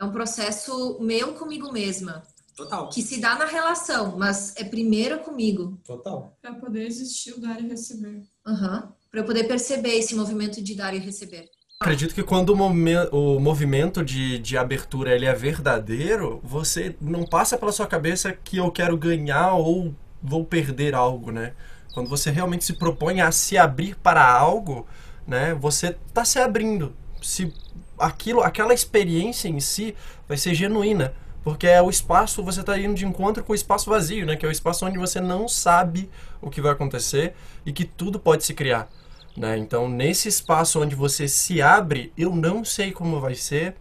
É 0.00 0.04
um 0.04 0.10
processo 0.10 0.98
meu 1.00 1.34
comigo 1.34 1.72
mesma. 1.72 2.24
Total. 2.56 2.88
Que 2.88 3.00
se 3.00 3.20
dá 3.20 3.36
na 3.36 3.44
relação, 3.44 4.16
mas 4.18 4.52
é 4.56 4.64
primeiro 4.64 5.20
comigo. 5.20 5.80
Total. 5.84 6.36
Para 6.42 6.54
poder 6.54 6.86
existir 6.86 7.32
o 7.34 7.40
dar 7.40 7.60
e 7.60 7.68
receber. 7.68 8.22
Uhum. 8.44 8.82
Para 9.10 9.20
eu 9.20 9.24
poder 9.24 9.44
perceber 9.44 9.94
esse 9.94 10.14
movimento 10.16 10.60
de 10.60 10.74
dar 10.74 10.92
e 10.92 10.98
receber. 10.98 11.48
Acredito 11.80 12.14
que 12.14 12.22
quando 12.24 12.50
o, 12.50 12.56
momen- 12.56 13.08
o 13.12 13.38
movimento 13.38 14.04
de, 14.04 14.38
de 14.40 14.56
abertura 14.56 15.14
ele 15.14 15.26
é 15.26 15.34
verdadeiro, 15.34 16.40
você 16.42 16.96
não 17.00 17.24
passa 17.24 17.56
pela 17.56 17.72
sua 17.72 17.86
cabeça 17.86 18.32
que 18.32 18.56
eu 18.56 18.70
quero 18.72 18.96
ganhar 18.96 19.54
ou 19.54 19.94
vou 20.22 20.44
perder 20.44 20.94
algo, 20.94 21.30
né? 21.30 21.54
Quando 21.94 22.10
você 22.10 22.30
realmente 22.30 22.64
se 22.64 22.72
propõe 22.74 23.20
a 23.20 23.30
se 23.30 23.56
abrir 23.56 23.94
para 23.96 24.28
algo, 24.28 24.86
né? 25.26 25.54
Você 25.54 25.96
está 26.08 26.24
se 26.24 26.38
abrindo. 26.38 26.92
Se 27.22 27.54
aquilo, 27.98 28.42
aquela 28.42 28.74
experiência 28.74 29.48
em 29.48 29.60
si 29.60 29.94
vai 30.28 30.36
ser 30.36 30.54
genuína, 30.54 31.14
porque 31.44 31.66
é 31.66 31.80
o 31.80 31.88
espaço, 31.88 32.42
você 32.42 32.60
está 32.60 32.78
indo 32.78 32.94
de 32.94 33.06
encontro 33.06 33.44
com 33.44 33.52
o 33.52 33.54
espaço 33.54 33.88
vazio, 33.88 34.26
né? 34.26 34.34
Que 34.34 34.44
é 34.44 34.48
o 34.48 34.52
espaço 34.52 34.84
onde 34.84 34.98
você 34.98 35.20
não 35.20 35.48
sabe 35.48 36.10
o 36.42 36.50
que 36.50 36.60
vai 36.60 36.72
acontecer 36.72 37.34
e 37.64 37.72
que 37.72 37.84
tudo 37.84 38.18
pode 38.18 38.44
se 38.44 38.54
criar. 38.54 38.90
Né? 39.36 39.58
Então, 39.58 39.88
nesse 39.88 40.28
espaço 40.28 40.80
onde 40.80 40.94
você 40.94 41.26
se 41.26 41.60
abre, 41.60 42.12
eu 42.16 42.34
não 42.34 42.64
sei 42.64 42.92
como 42.92 43.20
vai 43.20 43.34
ser, 43.34 43.74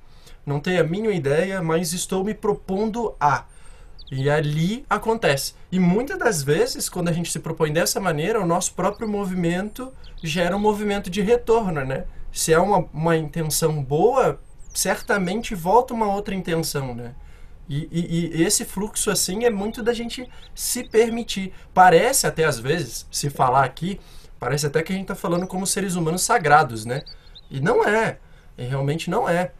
não 0.45 0.59
tenho 0.59 0.81
a 0.81 0.83
mínima 0.83 1.13
ideia, 1.13 1.61
mas 1.61 1.93
estou 1.93 2.23
me 2.23 2.33
propondo 2.33 3.15
a. 3.19 3.45
E 4.11 4.29
ali 4.29 4.85
acontece. 4.89 5.53
E 5.71 5.79
muitas 5.79 6.17
das 6.19 6.43
vezes, 6.43 6.89
quando 6.89 7.09
a 7.09 7.11
gente 7.11 7.31
se 7.31 7.39
propõe 7.39 7.73
dessa 7.73 7.99
maneira, 7.99 8.41
o 8.41 8.45
nosso 8.45 8.73
próprio 8.73 9.07
movimento 9.07 9.91
gera 10.21 10.55
um 10.55 10.59
movimento 10.59 11.09
de 11.09 11.21
retorno, 11.21 11.83
né? 11.83 12.05
Se 12.31 12.53
é 12.53 12.59
uma, 12.59 12.87
uma 12.93 13.17
intenção 13.17 13.83
boa, 13.83 14.39
certamente 14.73 15.55
volta 15.55 15.93
uma 15.93 16.07
outra 16.07 16.35
intenção, 16.35 16.93
né? 16.93 17.13
E, 17.67 17.87
e, 17.91 18.35
e, 18.35 18.43
esse 18.43 18.65
fluxo, 18.65 19.09
assim, 19.09 19.45
é 19.45 19.49
muito 19.49 19.81
da 19.81 19.93
gente 19.93 20.29
se 20.53 20.83
permitir. 20.83 21.53
Parece 21.73 22.27
até, 22.27 22.43
às 22.43 22.59
vezes, 22.59 23.07
se 23.09 23.29
falar 23.29 23.63
aqui, 23.63 23.99
parece 24.39 24.65
até 24.65 24.83
que 24.83 24.91
a 24.91 24.95
gente 24.95 25.05
está 25.05 25.15
falando 25.15 25.47
como 25.47 25.65
seres 25.65 25.95
humanos 25.95 26.23
sagrados, 26.23 26.85
né? 26.85 27.03
E 27.49 27.59
não 27.61 27.83
é. 27.83 28.19
E 28.57 28.63
realmente 28.63 29.09
não 29.09 29.27
é. 29.27 29.51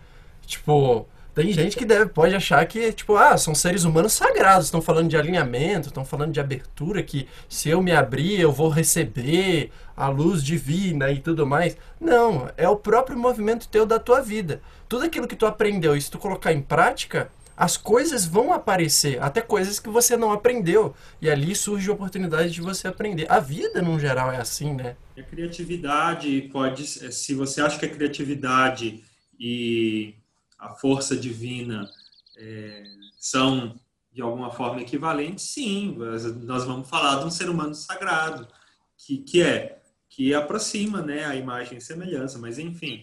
Tipo, 0.46 1.08
tem 1.34 1.52
gente 1.52 1.76
que 1.76 1.86
deve, 1.86 2.08
pode 2.08 2.36
achar 2.36 2.64
que, 2.68 2.92
tipo, 2.92 3.16
ah, 3.16 3.38
são 3.38 3.56
seres 3.56 3.84
humanos 3.84 4.14
sagrados, 4.14 4.66
estão 4.66 4.82
falando 4.82 5.10
de 5.10 5.18
alinhamento, 5.18 5.88
estão 5.88 6.06
falando 6.06 6.32
de 6.32 6.40
abertura, 6.40 7.02
que 7.02 7.28
se 7.50 7.70
eu 7.70 7.82
me 7.82 7.92
abrir, 7.92 8.40
eu 8.40 8.52
vou 8.52 8.70
receber 8.70 9.72
a 9.98 10.08
luz 10.10 10.44
divina 10.44 11.10
e 11.12 11.20
tudo 11.20 11.46
mais. 11.46 11.76
Não, 12.00 12.50
é 12.56 12.70
o 12.70 12.76
próprio 12.76 13.18
movimento 13.18 13.68
teu 13.68 13.86
da 13.86 13.98
tua 13.98 14.22
vida. 14.22 14.62
Tudo 14.88 15.06
aquilo 15.06 15.28
que 15.28 15.36
tu 15.36 15.48
aprendeu 15.48 15.96
e 15.96 16.02
se 16.02 16.12
tu 16.12 16.20
colocar 16.20 16.54
em 16.54 16.62
prática, 16.62 17.32
as 17.58 17.78
coisas 17.78 18.26
vão 18.26 18.54
aparecer, 18.54 19.22
até 19.22 19.42
coisas 19.42 19.80
que 19.80 19.90
você 19.90 20.16
não 20.16 20.32
aprendeu. 20.32 20.94
E 21.20 21.30
ali 21.30 21.56
surge 21.56 21.90
a 21.90 21.94
oportunidade 21.94 22.52
de 22.52 22.62
você 22.62 22.88
aprender. 22.88 23.26
A 23.28 23.40
vida, 23.40 23.82
no 23.82 24.00
geral, 24.00 24.32
é 24.32 24.38
assim, 24.38 24.74
né? 24.74 24.96
A 25.18 25.24
criatividade 25.24 26.50
pode, 26.52 26.86
se 26.86 27.34
você 27.34 27.62
acha 27.62 27.80
que 27.80 27.86
a 27.86 27.90
criatividade 27.90 29.04
e 29.40 30.16
a 30.64 30.74
força 30.74 31.16
divina 31.16 31.90
é, 32.38 32.84
são 33.20 33.80
de 34.14 34.22
alguma 34.22 34.52
forma 34.52 34.82
equivalentes, 34.82 35.46
sim, 35.46 35.98
nós 36.44 36.64
vamos 36.66 36.88
falar 36.88 37.20
de 37.20 37.26
um 37.26 37.32
ser 37.32 37.50
humano 37.50 37.74
sagrado, 37.74 38.48
que, 38.96 39.18
que 39.18 39.42
é, 39.42 39.82
que 40.08 40.36
aproxima 40.36 41.02
né, 41.02 41.26
a 41.26 41.36
imagem 41.36 41.80
e 41.80 41.82
semelhança, 41.82 42.38
mas 42.38 42.60
enfim, 42.60 43.02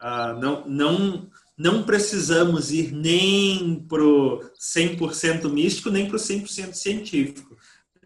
uh, 0.00 0.38
não, 0.40 0.64
não, 0.66 1.30
não 1.58 1.82
precisamos 1.82 2.70
ir 2.70 2.92
nem 2.92 3.80
para 3.80 4.00
o 4.00 4.48
100% 4.56 5.50
místico, 5.50 5.90
nem 5.90 6.06
para 6.06 6.16
o 6.16 6.20
100% 6.20 6.72
científico. 6.72 7.56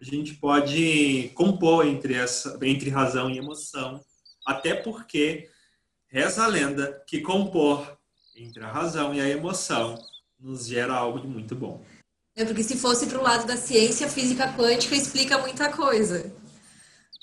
A 0.01 0.03
gente 0.03 0.33
pode 0.33 1.29
compor 1.35 1.85
entre, 1.85 2.15
essa, 2.15 2.57
entre 2.63 2.89
razão 2.89 3.29
e 3.29 3.37
emoção, 3.37 4.03
até 4.43 4.73
porque 4.73 5.47
reza 6.07 6.43
a 6.43 6.47
lenda 6.47 7.03
que 7.05 7.21
compor 7.21 7.98
entre 8.43 8.63
a 8.63 8.71
razão 8.71 9.13
e 9.13 9.19
a 9.19 9.27
emoção 9.27 9.95
nos 10.39 10.67
gera 10.67 10.93
algo 10.93 11.19
de 11.19 11.27
muito 11.27 11.55
bom. 11.55 11.83
É 12.35 12.45
porque 12.45 12.63
se 12.63 12.77
fosse 12.77 13.07
para 13.07 13.19
o 13.19 13.23
lado 13.23 13.45
da 13.45 13.57
ciência, 13.57 14.07
a 14.07 14.09
física 14.09 14.53
quântica 14.53 14.95
explica 14.95 15.37
muita 15.37 15.69
coisa. 15.69 16.31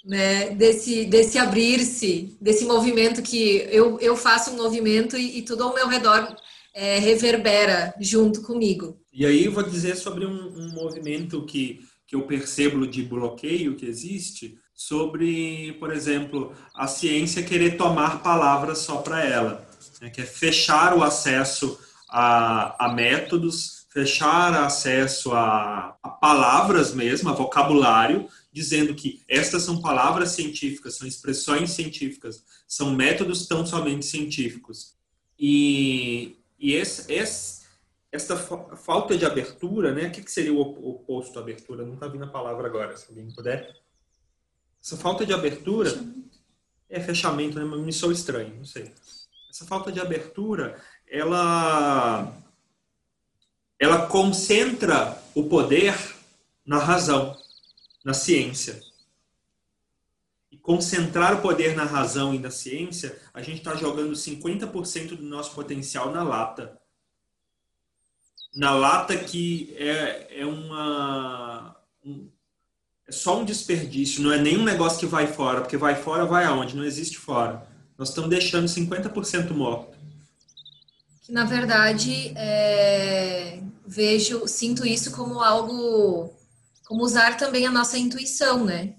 Né? 0.05 0.51
Desse, 0.51 1.07
desse 1.07 1.39
abrir-se, 1.39 2.37
desse 2.41 2.65
movimento 2.65 3.23
que 3.23 3.67
eu, 3.71 3.99
eu 3.99 4.17
faço 4.17 4.51
um 4.51 4.57
movimento 4.57 5.17
e, 5.17 5.39
e 5.39 5.43
tudo 5.43 5.65
ao 5.65 5.75
meu 5.75 5.89
redor 5.89 6.37
é, 6.75 6.99
reverbera 6.99 7.95
junto 7.99 8.43
comigo. 8.43 9.01
E 9.13 9.25
aí 9.25 9.47
eu 9.47 9.53
vou 9.53 9.63
dizer 9.63 9.97
sobre 9.97 10.27
um, 10.27 10.49
um 10.55 10.71
movimento 10.73 11.45
que, 11.47 11.81
que 12.07 12.15
eu 12.15 12.27
percebo 12.27 12.87
de 12.87 13.03
bloqueio 13.03 13.75
que 13.75 13.87
existe, 13.87 14.59
sobre, 14.75 15.73
por 15.81 15.91
exemplo, 15.91 16.53
a 16.75 16.87
ciência 16.87 17.43
querer 17.43 17.79
tomar 17.79 18.23
palavras 18.23 18.79
só 18.79 18.99
para 18.99 19.25
ela 19.25 19.67
né, 20.01 20.11
que 20.11 20.21
é 20.21 20.27
fechar 20.27 20.97
o 20.97 21.03
acesso 21.03 21.79
a, 22.09 22.87
a 22.87 22.93
métodos, 22.93 23.87
fechar 23.91 24.55
acesso 24.55 25.33
a, 25.33 25.97
a, 26.03 26.09
palavras 26.09 26.95
mesmo, 26.95 27.29
a 27.29 27.33
vocabulário, 27.33 28.29
dizendo 28.53 28.95
que 28.95 29.23
estas 29.29 29.63
são 29.63 29.81
palavras 29.81 30.31
científicas, 30.31 30.97
são 30.97 31.07
expressões 31.07 31.71
científicas, 31.71 32.45
são 32.67 32.91
métodos 32.95 33.47
tão 33.47 33.67
somente 33.67 34.05
científicos. 34.05 34.95
E, 35.39 36.37
e 36.59 36.73
esse, 36.75 37.13
esse, 37.13 37.67
esta 38.13 38.37
falta 38.37 39.17
de 39.17 39.27
abertura, 39.27 39.93
né? 39.93 40.09
O 40.09 40.11
que, 40.11 40.31
seria 40.31 40.53
o 40.53 40.61
oposto 40.61 41.39
à 41.39 41.43
abertura? 41.43 41.85
Não 41.85 41.95
está 41.95 42.09
vindo 42.09 42.25
a 42.25 42.29
palavra 42.29 42.67
agora, 42.67 42.97
se 42.97 43.07
alguém 43.09 43.31
puder. 43.31 43.75
Essa 44.83 44.97
falta 44.97 45.27
de 45.27 45.35
abertura 45.35 45.91
é 46.89 47.01
fechamento, 47.01 47.59
né? 47.59 47.65
Me 47.65 47.93
sou 47.93 48.13
estranho, 48.13 48.57
não 48.57 48.65
sei 48.65 48.93
essa 49.57 49.65
falta 49.65 49.91
de 49.91 49.99
abertura, 49.99 50.79
ela, 51.09 52.31
ela 53.79 54.07
concentra 54.07 55.23
o 55.35 55.45
poder 55.45 55.95
na 56.65 56.79
razão, 56.79 57.35
na 58.05 58.13
ciência. 58.13 58.79
E 60.53 60.59
concentrar 60.59 61.39
o 61.39 61.41
poder 61.41 61.75
na 61.75 61.85
razão 61.85 62.35
e 62.35 62.39
na 62.39 62.51
ciência, 62.51 63.19
a 63.33 63.41
gente 63.41 63.59
está 63.59 63.75
jogando 63.75 64.13
50% 64.13 65.17
do 65.17 65.23
nosso 65.23 65.55
potencial 65.55 66.13
na 66.13 66.23
lata. 66.23 66.79
Na 68.55 68.75
lata 68.75 69.17
que 69.17 69.75
é, 69.79 70.41
é 70.41 70.47
uma. 70.47 71.77
Um, 72.05 72.31
é 73.07 73.13
só 73.13 73.39
um 73.39 73.45
desperdício, 73.45 74.23
não 74.23 74.33
é 74.33 74.39
nenhum 74.39 74.65
negócio 74.65 74.99
que 74.99 75.07
vai 75.07 75.29
fora, 75.29 75.61
porque 75.61 75.77
vai 75.77 75.95
fora, 75.95 76.27
vai 76.27 76.45
aonde? 76.45 76.77
Não 76.77 76.85
existe 76.85 77.17
fora 77.17 77.76
nós 77.99 78.11
estamos 78.11 78.31
deixando 78.31 78.67
50% 78.67 79.51
morto. 79.53 79.97
Que, 81.23 81.33
na 81.33 81.45
verdade, 81.45 82.33
é, 82.37 83.61
vejo, 83.87 84.47
sinto 84.47 84.87
isso 84.87 85.11
como 85.13 85.41
algo, 85.41 86.33
como 86.87 87.03
usar 87.03 87.37
também 87.37 87.67
a 87.67 87.73
nossa 87.73 87.99
intuição, 87.99 88.65
né? 88.65 88.95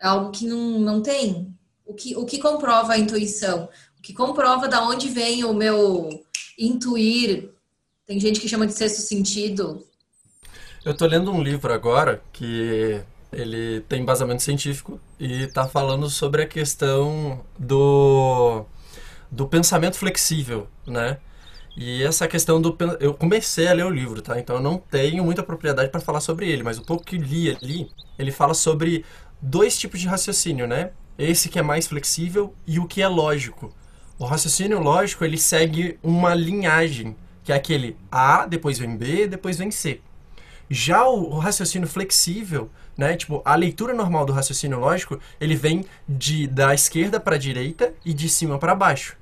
É 0.00 0.06
algo 0.06 0.30
que 0.30 0.46
não, 0.46 0.78
não 0.78 1.02
tem. 1.02 1.54
O 1.84 1.92
que, 1.92 2.16
o 2.16 2.24
que 2.24 2.38
comprova 2.38 2.92
a 2.92 2.98
intuição? 2.98 3.68
O 3.98 4.02
que 4.02 4.14
comprova 4.14 4.68
da 4.68 4.82
onde 4.82 5.08
vem 5.08 5.44
o 5.44 5.52
meu 5.52 6.24
intuir? 6.58 7.50
Tem 8.06 8.18
gente 8.18 8.40
que 8.40 8.48
chama 8.48 8.66
de 8.66 8.72
sexto 8.72 9.02
sentido. 9.02 9.86
Eu 10.84 10.92
estou 10.92 11.06
lendo 11.06 11.30
um 11.30 11.42
livro 11.42 11.72
agora 11.72 12.22
que 12.32 13.02
ele 13.32 13.80
tem 13.82 14.02
embasamento 14.02 14.42
científico 14.42 15.00
e 15.18 15.44
está 15.44 15.66
falando 15.66 16.08
sobre 16.10 16.42
a 16.42 16.46
questão 16.46 17.40
do, 17.58 18.64
do 19.30 19.46
pensamento 19.46 19.96
flexível, 19.96 20.66
né? 20.86 21.18
E 21.76 22.02
essa 22.02 22.26
questão 22.26 22.60
do. 22.60 22.76
Eu 22.98 23.14
comecei 23.14 23.68
a 23.68 23.72
ler 23.72 23.84
o 23.84 23.90
livro, 23.90 24.20
tá? 24.20 24.38
Então 24.38 24.56
eu 24.56 24.62
não 24.62 24.78
tenho 24.78 25.24
muita 25.24 25.42
propriedade 25.42 25.90
para 25.90 26.00
falar 26.00 26.20
sobre 26.20 26.48
ele, 26.48 26.62
mas 26.62 26.78
o 26.78 26.82
pouco 26.82 27.04
que 27.04 27.16
li 27.16 27.50
ali, 27.50 27.90
ele 28.18 28.32
fala 28.32 28.54
sobre 28.54 29.04
dois 29.40 29.78
tipos 29.78 30.00
de 30.00 30.08
raciocínio, 30.08 30.66
né? 30.66 30.90
Esse 31.16 31.48
que 31.48 31.58
é 31.58 31.62
mais 31.62 31.86
flexível 31.86 32.54
e 32.66 32.78
o 32.78 32.86
que 32.86 33.00
é 33.00 33.08
lógico. 33.08 33.72
O 34.18 34.24
raciocínio 34.24 34.80
lógico, 34.80 35.24
ele 35.24 35.38
segue 35.38 35.98
uma 36.02 36.34
linhagem, 36.34 37.16
que 37.44 37.52
é 37.52 37.54
aquele 37.56 37.96
A, 38.10 38.46
depois 38.46 38.78
vem 38.78 38.96
B, 38.96 39.26
depois 39.26 39.56
vem 39.56 39.70
C. 39.70 40.00
Já 40.72 41.04
o 41.04 41.36
raciocínio 41.36 41.88
flexível, 41.88 42.70
né? 42.96 43.16
Tipo, 43.16 43.42
a 43.44 43.56
leitura 43.56 43.92
normal 43.92 44.24
do 44.24 44.32
raciocínio 44.32 44.78
lógico, 44.78 45.18
ele 45.40 45.56
vem 45.56 45.84
de 46.08 46.46
da 46.46 46.72
esquerda 46.72 47.18
para 47.18 47.34
a 47.34 47.38
direita 47.38 47.92
e 48.04 48.14
de 48.14 48.28
cima 48.28 48.56
para 48.56 48.72
baixo. 48.72 49.16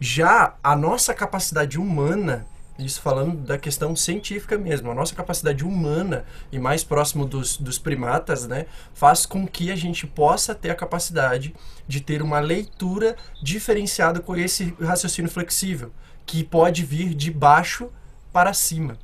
Já 0.00 0.54
a 0.62 0.74
nossa 0.74 1.12
capacidade 1.12 1.78
humana, 1.78 2.46
isso 2.78 3.02
falando 3.02 3.36
da 3.36 3.58
questão 3.58 3.94
científica 3.94 4.56
mesmo, 4.56 4.90
a 4.90 4.94
nossa 4.94 5.14
capacidade 5.14 5.62
humana 5.62 6.24
e 6.50 6.58
mais 6.58 6.82
próximo 6.82 7.26
dos, 7.26 7.58
dos 7.58 7.78
primatas, 7.78 8.46
né, 8.46 8.64
faz 8.94 9.26
com 9.26 9.46
que 9.46 9.70
a 9.70 9.76
gente 9.76 10.06
possa 10.06 10.54
ter 10.54 10.70
a 10.70 10.74
capacidade 10.74 11.54
de 11.86 12.00
ter 12.00 12.22
uma 12.22 12.40
leitura 12.40 13.16
diferenciada 13.42 14.18
com 14.18 14.34
esse 14.34 14.74
raciocínio 14.80 15.30
flexível, 15.30 15.92
que 16.24 16.42
pode 16.42 16.82
vir 16.86 17.12
de 17.12 17.30
baixo 17.30 17.90
para 18.32 18.54
cima 18.54 18.96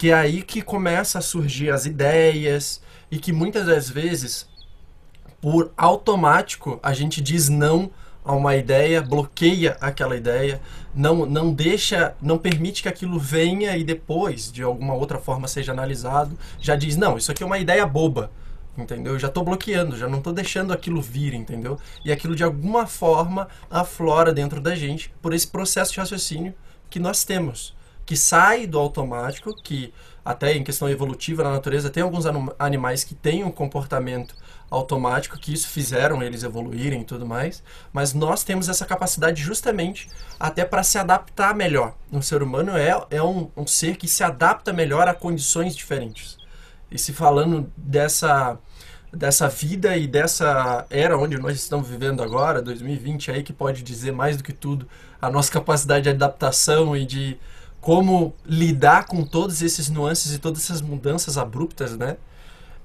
que 0.00 0.08
é 0.08 0.14
aí 0.14 0.40
que 0.40 0.62
começa 0.62 1.18
a 1.18 1.20
surgir 1.20 1.68
as 1.68 1.84
ideias 1.84 2.80
e 3.10 3.18
que 3.18 3.34
muitas 3.34 3.66
das 3.66 3.90
vezes, 3.90 4.48
por 5.42 5.74
automático, 5.76 6.80
a 6.82 6.94
gente 6.94 7.20
diz 7.20 7.50
não 7.50 7.90
a 8.24 8.32
uma 8.32 8.56
ideia, 8.56 9.02
bloqueia 9.02 9.76
aquela 9.78 10.16
ideia, 10.16 10.58
não, 10.94 11.26
não 11.26 11.52
deixa, 11.52 12.14
não 12.18 12.38
permite 12.38 12.82
que 12.82 12.88
aquilo 12.88 13.18
venha 13.18 13.76
e 13.76 13.84
depois, 13.84 14.50
de 14.50 14.62
alguma 14.62 14.94
outra 14.94 15.18
forma, 15.18 15.46
seja 15.46 15.72
analisado, 15.72 16.34
já 16.58 16.74
diz, 16.74 16.96
não, 16.96 17.18
isso 17.18 17.30
aqui 17.30 17.42
é 17.42 17.46
uma 17.46 17.58
ideia 17.58 17.84
boba, 17.84 18.32
entendeu? 18.78 19.12
Eu 19.12 19.18
já 19.18 19.28
estou 19.28 19.44
bloqueando, 19.44 19.98
já 19.98 20.08
não 20.08 20.16
estou 20.16 20.32
deixando 20.32 20.72
aquilo 20.72 21.02
vir, 21.02 21.34
entendeu? 21.34 21.78
E 22.02 22.10
aquilo, 22.10 22.34
de 22.34 22.42
alguma 22.42 22.86
forma, 22.86 23.48
aflora 23.70 24.32
dentro 24.32 24.62
da 24.62 24.74
gente 24.74 25.12
por 25.20 25.34
esse 25.34 25.46
processo 25.46 25.92
de 25.92 26.00
raciocínio 26.00 26.54
que 26.88 26.98
nós 26.98 27.22
temos 27.22 27.78
que 28.10 28.16
sai 28.16 28.66
do 28.66 28.76
automático, 28.76 29.54
que 29.54 29.94
até 30.24 30.52
em 30.56 30.64
questão 30.64 30.88
evolutiva 30.88 31.44
na 31.44 31.52
natureza 31.52 31.88
tem 31.88 32.02
alguns 32.02 32.24
animais 32.58 33.04
que 33.04 33.14
têm 33.14 33.44
um 33.44 33.52
comportamento 33.52 34.34
automático, 34.68 35.38
que 35.38 35.52
isso 35.52 35.68
fizeram 35.68 36.20
eles 36.20 36.42
evoluírem 36.42 37.02
e 37.02 37.04
tudo 37.04 37.24
mais, 37.24 37.62
mas 37.92 38.12
nós 38.12 38.42
temos 38.42 38.68
essa 38.68 38.84
capacidade 38.84 39.40
justamente 39.40 40.08
até 40.40 40.64
para 40.64 40.82
se 40.82 40.98
adaptar 40.98 41.54
melhor. 41.54 41.94
O 42.10 42.20
ser 42.20 42.42
humano 42.42 42.76
é, 42.76 43.00
é 43.12 43.22
um, 43.22 43.48
um 43.56 43.64
ser 43.64 43.96
que 43.96 44.08
se 44.08 44.24
adapta 44.24 44.72
melhor 44.72 45.06
a 45.06 45.14
condições 45.14 45.76
diferentes. 45.76 46.36
E 46.90 46.98
se 46.98 47.12
falando 47.12 47.72
dessa 47.76 48.58
dessa 49.12 49.48
vida 49.48 49.96
e 49.96 50.06
dessa 50.06 50.84
era 50.90 51.16
onde 51.16 51.36
nós 51.38 51.56
estamos 51.56 51.88
vivendo 51.88 52.22
agora, 52.22 52.60
2020 52.60 53.30
aí 53.30 53.42
que 53.44 53.52
pode 53.52 53.82
dizer 53.84 54.12
mais 54.12 54.36
do 54.36 54.42
que 54.42 54.52
tudo 54.52 54.88
a 55.22 55.30
nossa 55.30 55.50
capacidade 55.50 56.04
de 56.04 56.10
adaptação 56.10 56.96
e 56.96 57.04
de 57.04 57.38
como 57.80 58.34
lidar 58.44 59.06
com 59.06 59.24
todos 59.24 59.62
esses 59.62 59.88
nuances 59.88 60.34
e 60.34 60.38
todas 60.38 60.64
essas 60.64 60.82
mudanças 60.82 61.38
abruptas, 61.38 61.96
né? 61.96 62.16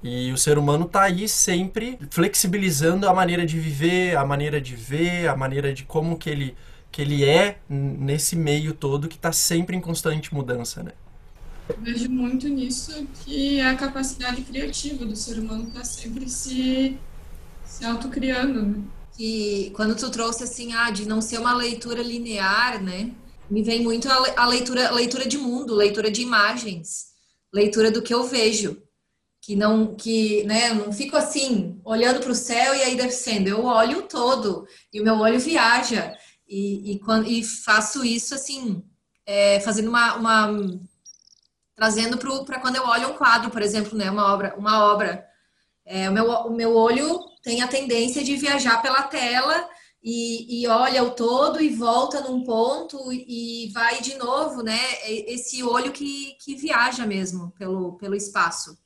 E 0.03 0.31
o 0.31 0.37
ser 0.37 0.57
humano 0.57 0.85
está 0.85 1.03
aí 1.03 1.27
sempre 1.27 1.97
flexibilizando 2.11 3.07
a 3.09 3.13
maneira 3.13 3.45
de 3.45 3.59
viver, 3.59 4.15
a 4.17 4.25
maneira 4.25 4.61
de 4.61 4.75
ver, 4.75 5.27
a 5.27 5.35
maneira 5.35 5.73
de 5.73 5.83
como 5.83 6.17
que 6.17 6.29
ele, 6.29 6.55
que 6.91 7.01
ele 7.01 7.25
é 7.25 7.59
nesse 7.67 8.35
meio 8.35 8.73
todo 8.73 9.07
que 9.07 9.15
está 9.15 9.31
sempre 9.31 9.75
em 9.75 9.81
constante 9.81 10.33
mudança, 10.33 10.83
né? 10.83 10.91
Eu 11.67 11.77
vejo 11.81 12.09
muito 12.09 12.47
nisso 12.47 13.07
que 13.23 13.59
é 13.59 13.67
a 13.67 13.75
capacidade 13.75 14.43
criativa 14.43 15.05
do 15.05 15.15
ser 15.15 15.39
humano 15.39 15.67
está 15.67 15.83
sempre 15.83 16.29
se, 16.29 16.99
se 17.63 17.83
autocriando, 17.85 18.61
né? 18.63 18.83
E 19.17 19.71
quando 19.75 19.95
tu 19.95 20.11
trouxe 20.11 20.43
assim, 20.43 20.73
ah, 20.73 20.91
de 20.91 21.07
não 21.07 21.21
ser 21.21 21.39
uma 21.39 21.53
leitura 21.55 22.03
linear, 22.03 22.81
né? 22.83 23.11
Me 23.49 23.61
vem 23.61 23.81
muito 23.81 24.09
a, 24.09 24.43
a 24.43 24.45
leitura, 24.47 24.91
leitura 24.91 25.27
de 25.27 25.37
mundo, 25.37 25.75
leitura 25.75 26.09
de 26.09 26.21
imagens, 26.21 27.07
leitura 27.53 27.91
do 27.91 28.01
que 28.01 28.13
eu 28.13 28.23
vejo 28.23 28.85
que 29.45 29.55
não 29.55 29.93
que 29.95 30.43
né 30.45 30.71
eu 30.71 30.75
não 30.75 30.91
fico 30.91 31.15
assim 31.15 31.79
olhando 31.85 32.19
para 32.19 32.31
o 32.31 32.35
céu 32.35 32.73
e 32.73 32.81
aí 32.81 32.95
descendo. 32.95 33.47
Eu 33.47 33.63
olho 33.63 34.01
todo 34.03 34.67
e 34.91 34.99
o 34.99 35.03
meu 35.03 35.19
olho 35.19 35.39
viaja. 35.39 36.15
E, 36.47 36.93
e, 36.93 36.99
quando, 36.99 37.27
e 37.27 37.43
faço 37.43 38.03
isso 38.03 38.33
assim 38.33 38.83
é, 39.25 39.59
fazendo 39.59 39.89
uma, 39.89 40.15
uma 40.15 40.79
trazendo 41.75 42.17
para 42.17 42.59
quando 42.59 42.75
eu 42.77 42.85
olho 42.85 43.09
um 43.09 43.17
quadro 43.17 43.51
por 43.51 43.61
exemplo 43.61 43.95
né 43.95 44.09
uma 44.09 44.33
obra 44.33 44.55
uma 44.57 44.83
obra. 44.91 45.23
É, 45.85 46.09
o 46.09 46.13
meu 46.13 46.27
o 46.27 46.55
meu 46.55 46.75
olho 46.75 47.19
tem 47.43 47.61
a 47.61 47.67
tendência 47.67 48.23
de 48.23 48.35
viajar 48.35 48.81
pela 48.81 49.03
tela 49.03 49.69
e, 50.05 50.61
e 50.61 50.67
olha 50.67 51.03
o 51.03 51.11
todo 51.11 51.59
e 51.59 51.69
volta 51.69 52.21
num 52.21 52.43
ponto 52.43 53.11
e 53.11 53.71
vai 53.73 54.01
de 54.01 54.15
novo 54.15 54.61
né 54.61 54.79
esse 55.05 55.63
olho 55.63 55.91
que, 55.91 56.37
que 56.43 56.55
viaja 56.55 57.05
mesmo 57.05 57.51
pelo 57.57 57.97
pelo 57.97 58.15
espaço 58.15 58.77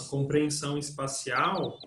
a 0.00 0.04
compreensão 0.04 0.78
espacial 0.78 1.78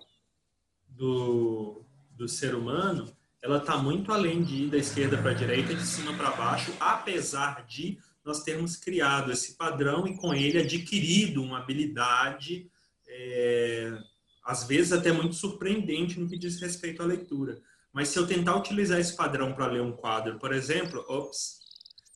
do, 1.01 1.84
do 2.15 2.27
ser 2.27 2.53
humano, 2.53 3.12
ela 3.41 3.57
está 3.57 3.77
muito 3.77 4.12
além 4.12 4.43
de 4.43 4.63
ir 4.63 4.69
da 4.69 4.77
esquerda 4.77 5.17
para 5.17 5.31
a 5.31 5.36
direita, 5.36 5.73
de 5.73 5.86
cima 5.86 6.13
para 6.15 6.31
baixo, 6.31 6.71
apesar 6.79 7.65
de 7.65 7.97
nós 8.23 8.43
termos 8.43 8.75
criado 8.75 9.31
esse 9.31 9.55
padrão 9.55 10.05
e 10.07 10.15
com 10.15 10.34
ele 10.34 10.60
adquirido 10.60 11.41
uma 11.41 11.57
habilidade, 11.57 12.69
é, 13.07 13.97
às 14.45 14.63
vezes 14.65 14.91
até 14.91 15.12
muito 15.12 15.34
surpreendente 15.34 16.19
no 16.19 16.29
que 16.29 16.38
diz 16.38 16.62
respeito 16.62 17.01
à 17.01 17.05
leitura. 17.05 17.60
Mas 17.93 18.10
se 18.10 18.17
eu 18.17 18.25
tentar 18.25 18.56
utilizar 18.56 18.99
esse 18.99 19.15
padrão 19.15 19.54
para 19.54 19.67
ler 19.67 19.82
um 19.82 19.91
quadro, 19.91 20.39
por 20.39 20.54
exemplo, 20.54 21.04
ops, 21.08 21.60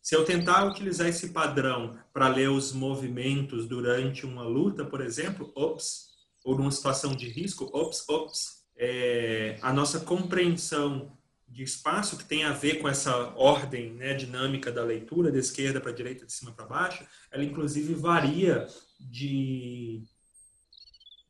se 0.01 0.15
eu 0.15 0.23
tentar 0.23 0.65
utilizar 0.65 1.07
esse 1.07 1.29
padrão 1.29 1.97
para 2.13 2.27
ler 2.27 2.49
os 2.49 2.71
movimentos 2.71 3.67
durante 3.67 4.25
uma 4.25 4.43
luta, 4.43 4.85
por 4.85 5.01
exemplo, 5.01 5.51
ops, 5.55 6.05
ou 6.43 6.55
numa 6.55 6.71
situação 6.71 7.15
de 7.15 7.27
risco, 7.27 7.69
ops, 7.73 8.07
ops, 8.07 8.65
é, 8.77 9.57
a 9.61 9.73
nossa 9.73 9.99
compreensão 9.99 11.17
de 11.47 11.63
espaço, 11.63 12.17
que 12.17 12.25
tem 12.25 12.43
a 12.43 12.51
ver 12.51 12.79
com 12.79 12.87
essa 12.87 13.33
ordem 13.35 13.93
né, 13.93 14.13
dinâmica 14.13 14.71
da 14.71 14.83
leitura, 14.83 15.31
da 15.31 15.39
esquerda 15.39 15.81
para 15.81 15.91
a 15.91 15.95
direita, 15.95 16.25
de 16.25 16.33
cima 16.33 16.51
para 16.51 16.65
baixo, 16.65 17.03
ela 17.31 17.43
inclusive 17.43 17.93
varia 17.93 18.67
de, 18.99 20.03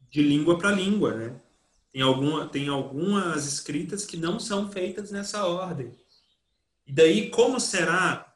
de 0.09 0.21
língua 0.21 0.57
para 0.57 0.71
língua. 0.71 1.13
Né? 1.15 1.41
Tem, 1.95 2.01
alguma, 2.01 2.45
tem 2.45 2.67
algumas 2.67 3.47
escritas 3.47 4.05
que 4.05 4.17
não 4.17 4.37
são 4.37 4.69
feitas 4.69 5.11
nessa 5.11 5.45
ordem. 5.45 5.93
E 6.85 6.91
daí, 6.91 7.29
como 7.29 7.57
será 7.57 8.35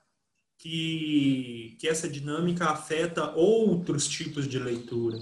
que, 0.58 1.76
que 1.78 1.86
essa 1.86 2.08
dinâmica 2.08 2.69
afeta 2.69 3.34
outros 3.36 4.08
tipos 4.08 4.48
de 4.48 4.58
leitura. 4.58 5.17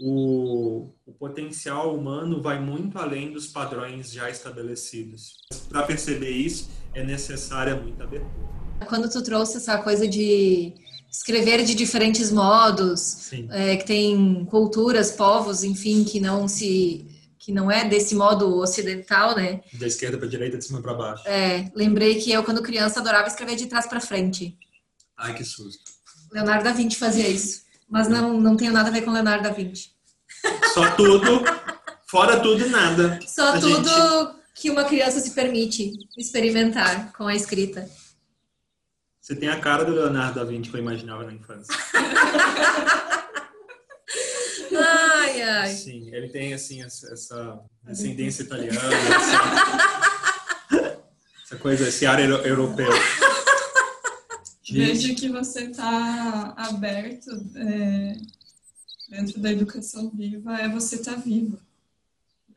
O, 0.00 0.90
o 1.06 1.12
potencial 1.12 1.96
humano 1.96 2.42
vai 2.42 2.60
muito 2.60 2.98
além 2.98 3.32
dos 3.32 3.46
padrões 3.46 4.10
já 4.10 4.28
estabelecidos. 4.28 5.36
Para 5.68 5.84
perceber 5.84 6.30
isso, 6.30 6.68
é 6.94 7.04
necessária 7.04 7.76
muita 7.76 8.02
abertura. 8.02 8.56
Quando 8.88 9.08
tu 9.08 9.22
trouxe 9.22 9.58
essa 9.58 9.78
coisa 9.78 10.08
de 10.08 10.74
escrever 11.08 11.64
de 11.64 11.76
diferentes 11.76 12.32
modos, 12.32 13.30
é, 13.50 13.76
que 13.76 13.86
tem 13.86 14.44
culturas, 14.46 15.12
povos, 15.12 15.62
enfim, 15.62 16.02
que 16.02 16.18
não 16.18 16.48
se 16.48 17.15
que 17.46 17.52
não 17.52 17.70
é 17.70 17.88
desse 17.88 18.12
modo 18.12 18.58
ocidental, 18.58 19.36
né? 19.36 19.60
Da 19.74 19.86
esquerda 19.86 20.18
para 20.18 20.26
direita, 20.26 20.58
de 20.58 20.64
cima 20.64 20.82
para 20.82 20.92
baixo. 20.92 21.22
É, 21.28 21.70
lembrei 21.76 22.16
que 22.16 22.32
eu 22.32 22.42
quando 22.42 22.60
criança 22.60 22.98
adorava 22.98 23.28
escrever 23.28 23.54
de 23.54 23.66
trás 23.66 23.86
para 23.86 24.00
frente. 24.00 24.58
Ai, 25.16 25.32
que 25.32 25.44
susto. 25.44 25.92
Leonardo 26.32 26.64
da 26.64 26.72
Vinci 26.72 26.98
fazia 26.98 27.28
isso, 27.28 27.62
mas 27.88 28.08
não 28.08 28.40
não 28.40 28.56
tenho 28.56 28.72
nada 28.72 28.88
a 28.88 28.92
ver 28.92 29.02
com 29.02 29.12
Leonardo 29.12 29.44
da 29.44 29.50
Vinci. 29.50 29.92
Só 30.74 30.90
tudo, 30.96 31.44
fora 32.08 32.40
tudo 32.40 32.68
nada. 32.68 33.20
Só 33.28 33.54
a 33.54 33.60
tudo 33.60 33.88
gente... 33.88 34.36
que 34.52 34.68
uma 34.68 34.82
criança 34.82 35.20
se 35.20 35.30
permite 35.30 35.92
experimentar 36.18 37.12
com 37.12 37.28
a 37.28 37.34
escrita. 37.36 37.88
Você 39.20 39.36
tem 39.36 39.48
a 39.48 39.60
cara 39.60 39.84
do 39.84 39.92
Leonardo 39.92 40.40
da 40.40 40.44
Vinci 40.44 40.68
que 40.68 40.76
eu 40.76 40.80
imaginava 40.80 41.22
na 41.22 41.32
infância. 41.32 41.72
Ai, 45.36 45.42
ai. 45.42 45.74
Sim, 45.74 46.08
ele 46.12 46.28
tem 46.28 46.54
assim 46.54 46.82
essa 46.82 47.60
descendência 47.82 48.42
italiana, 48.42 48.80
essa, 50.70 51.02
essa 51.44 51.56
coisa, 51.56 51.88
esse 51.88 52.06
ar 52.06 52.20
europeu. 52.20 52.90
Vejo 54.68 55.14
que 55.14 55.28
você 55.28 55.64
está 55.64 56.54
aberto 56.56 57.30
é, 57.54 58.16
dentro 59.08 59.40
da 59.40 59.52
educação 59.52 60.10
viva, 60.10 60.58
é 60.58 60.68
você 60.68 60.96
estar 60.96 61.14
tá 61.14 61.20
vivo. 61.20 61.58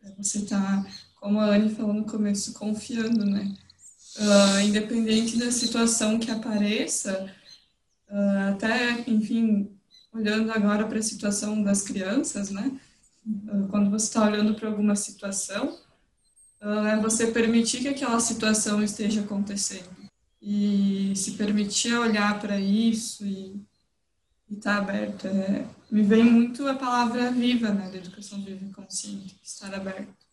É 0.04 0.12
você 0.18 0.40
estar, 0.40 0.84
tá, 0.84 0.92
como 1.20 1.40
a 1.40 1.56
Anne 1.56 1.76
falou 1.76 1.94
no 1.94 2.06
começo, 2.06 2.54
confiando, 2.54 3.26
né? 3.26 3.54
Uh, 4.18 4.60
independente 4.62 5.38
da 5.38 5.52
situação 5.52 6.20
que 6.20 6.32
apareça, 6.32 7.32
uh, 8.10 8.50
até, 8.50 9.04
enfim, 9.08 9.70
olhando 10.20 10.52
agora 10.52 10.86
para 10.86 11.00
a 11.00 11.04
situação 11.04 11.64
das 11.64 11.82
crianças, 11.82 12.52
né? 12.52 12.80
Ah, 13.48 13.68
quando 13.70 13.90
você 13.90 14.06
está 14.06 14.26
olhando 14.26 14.56
para 14.56 14.68
alguma 14.70 14.96
situação, 14.96 15.78
ah, 16.62 16.90
é 16.90 16.98
você 16.98 17.28
permitir 17.28 17.82
que 17.82 17.88
aquela 17.88 18.20
situação 18.20 18.84
esteja 18.84 19.22
acontecendo 19.22 19.90
e 20.42 21.14
se 21.16 21.32
permitir 21.32 21.94
olhar 21.96 22.40
para 22.40 22.60
isso 22.60 23.26
e 23.26 23.62
estar 24.50 24.76
tá 24.76 24.78
aberto. 24.78 25.28
É, 25.28 25.66
me 25.92 26.04
vem 26.04 26.24
muito 26.24 26.68
a 26.68 26.76
palavra 26.76 27.32
viva, 27.32 27.70
né, 27.70 27.90
da 27.90 27.98
educação 27.98 28.42
viva 28.44 28.64
e 28.66 28.74
consciente, 28.74 29.40
estar 29.44 29.74
aberto 29.74 30.29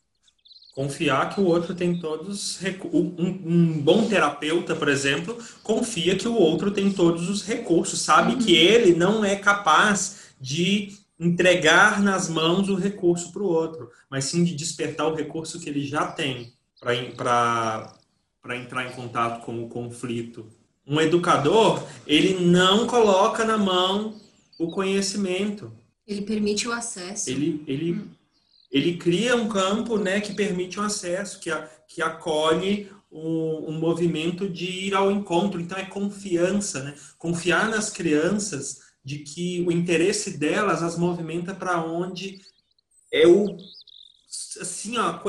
confiar 0.77 1.35
que 1.35 1.41
o 1.41 1.47
outro 1.47 1.75
tem 1.75 1.99
todos 1.99 2.61
um, 2.93 3.39
um, 3.47 3.81
bom 3.81 4.07
terapeuta, 4.07 4.77
por 4.77 4.89
exemplo, 4.89 5.39
confia 5.63 6.15
que 6.15 6.29
o 6.29 6.35
outro 6.35 6.71
tem 6.71 6.93
todos 6.93 7.31
os 7.31 7.43
recursos, 7.43 8.03
sabe 8.03 8.35
uhum. 8.35 8.39
que 8.39 8.55
ele 8.55 8.95
não 8.95 9.25
é 9.25 9.37
capaz 9.37 10.35
de 10.39 10.93
entregar 11.19 12.03
nas 12.03 12.29
mãos 12.29 12.69
o 12.69 12.75
recurso 12.75 13.33
para 13.33 13.43
o 13.43 13.47
outro, 13.47 13.91
mas 14.11 14.27
sim 14.27 14.45
de 14.45 14.55
despertar 14.55 15.07
o 15.07 15.15
recurso 15.15 15.59
que 15.59 15.71
ele 15.71 15.83
já 15.83 16.09
tem 16.09 16.53
para 16.79 17.97
entrar 18.55 18.87
em 18.87 18.93
contato 18.93 19.47
com 19.47 19.65
o 19.65 19.71
conflito. 19.71 20.47
Um 20.87 21.01
educador, 21.01 21.83
ele 22.07 22.45
não 22.45 22.87
coloca 22.87 23.47
na 23.47 23.57
mão 23.57 24.21
o 24.59 24.71
conhecimento. 24.71 25.73
Ele 26.07 26.21
permite 26.21 26.69
o 26.69 26.73
acesso. 26.73 27.31
Ele, 27.31 27.65
ele 27.67 27.93
hum 27.93 28.16
ele 28.71 28.97
cria 28.97 29.37
um 29.37 29.49
campo 29.49 29.99
né, 29.99 30.21
que 30.21 30.35
permite 30.35 30.79
o 30.79 30.83
acesso, 30.83 31.41
que, 31.41 31.51
a, 31.51 31.67
que 31.89 32.03
acolhe 32.03 32.91
um, 33.11 33.71
um, 33.71 33.79
movimento 33.79 34.49
de 34.49 34.67
ir 34.67 34.95
ao 34.95 35.11
encontro. 35.11 35.61
Então, 35.61 35.79
é 35.79 35.85
confiança, 35.85 36.83
né? 36.83 36.95
confiar 37.19 37.69
nas 37.69 37.91
crianças 37.91 38.81
de 39.05 39.21
que 39.21 39.65
o 39.67 39.71
interesse 39.71 40.37
delas 40.37 40.83
as 40.83 40.99
movimenta 40.99 41.55
para 41.55 41.83
onde 41.83 42.41
é 43.13 43.27
o. 43.27 43.57
Assim, 44.61 44.99
ó, 44.99 45.21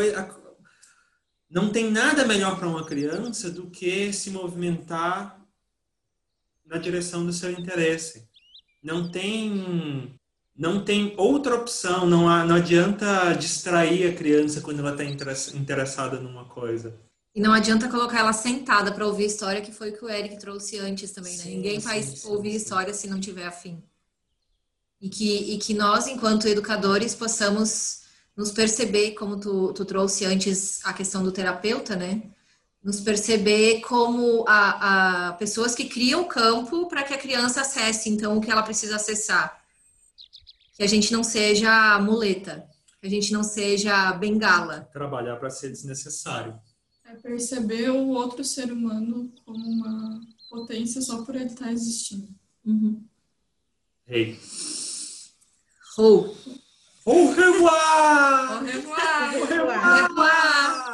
não 1.50 1.70
tem 1.70 1.92
nada 1.92 2.26
melhor 2.26 2.58
para 2.58 2.68
uma 2.68 2.86
criança 2.86 3.52
do 3.52 3.70
que 3.70 4.12
se 4.12 4.32
movimentar 4.32 5.40
na 6.66 6.78
direção 6.78 7.26
do 7.26 7.32
seu 7.32 7.52
interesse. 7.52 8.28
Não 8.84 9.10
tem 9.10 10.20
não 10.58 10.84
tem 10.84 11.14
outra 11.18 11.56
opção, 11.56 12.08
não, 12.08 12.28
há, 12.28 12.44
não 12.44 12.56
adianta 12.56 13.34
distrair 13.34 14.10
a 14.10 14.16
criança 14.16 14.60
quando 14.60 14.80
ela 14.80 14.92
está 14.92 15.04
interessada 15.56 16.20
numa 16.20 16.46
coisa. 16.46 17.00
E 17.36 17.40
não 17.40 17.54
adianta 17.54 17.88
colocar 17.88 18.20
ela 18.20 18.34
sentada 18.34 18.92
para 18.92 19.06
ouvir 19.06 19.26
história, 19.26 19.62
que 19.62 19.72
foi 19.72 19.92
o 19.92 19.94
que 19.94 20.04
o 20.04 20.10
Eric 20.10 20.40
trouxe 20.40 20.80
antes 20.80 21.12
também, 21.12 21.38
né? 21.38 21.44
Sim, 21.44 21.56
Ninguém 21.58 21.80
sim, 21.80 21.88
faz 21.88 22.06
sim, 22.06 22.28
ouvir 22.30 22.56
história 22.56 22.92
se 22.92 23.08
não 23.08 23.20
tiver 23.20 23.46
afim. 23.46 23.84
E 25.00 25.08
que, 25.08 25.54
e 25.54 25.60
que 25.60 25.76
nós, 25.76 26.08
enquanto 26.08 26.48
educadores, 26.48 27.14
possamos 27.14 28.02
nos 28.36 28.52
perceber, 28.52 29.12
como 29.12 29.40
tu, 29.40 29.72
tu 29.74 29.86
trouxe 29.86 30.26
antes 30.26 30.84
a 30.84 30.92
questão 30.92 31.24
do 31.24 31.32
terapeuta, 31.32 31.96
né? 31.96 32.24
Nos 32.84 33.00
perceber 33.00 33.82
como 33.82 34.44
a, 34.48 35.28
a 35.28 35.34
pessoas 35.34 35.76
que 35.76 35.86
criam 35.86 36.22
o 36.22 36.28
campo 36.28 36.88
para 36.88 37.04
que 37.04 37.14
a 37.14 37.18
criança 37.20 37.62
acesse, 37.62 38.10
então, 38.10 38.36
o 38.36 38.42
que 38.42 38.50
ela 38.50 38.64
precisa 38.64 38.96
acessar 38.96 39.57
que 40.78 40.84
a 40.84 40.88
gente 40.88 41.12
não 41.12 41.24
seja 41.24 42.00
muleta, 42.00 42.70
que 43.02 43.08
a 43.08 43.10
gente 43.10 43.34
não 43.34 43.44
seja 43.44 44.14
bengala. 44.14 44.88
Trabalhar 44.94 45.38
para 45.38 45.50
ser 45.50 45.72
desnecessário. 45.72 46.58
É 47.04 47.16
perceber 47.16 47.90
o 47.90 48.10
outro 48.10 48.44
ser 48.44 48.72
humano 48.72 49.34
como 49.44 49.58
uma 49.58 50.22
potência 50.48 51.02
só 51.02 51.24
por 51.24 51.36
ele 51.36 51.46
estar 51.46 51.66
tá 51.66 51.72
existindo. 51.72 52.28
Uhum. 52.64 53.04
Hey. 54.08 54.40
Au. 55.98 56.36
Au 57.06 57.28
revoir! 57.28 58.62
Au 58.62 58.66
revoir! 58.66 59.36
Au 59.36 60.08
revoir! 60.08 60.87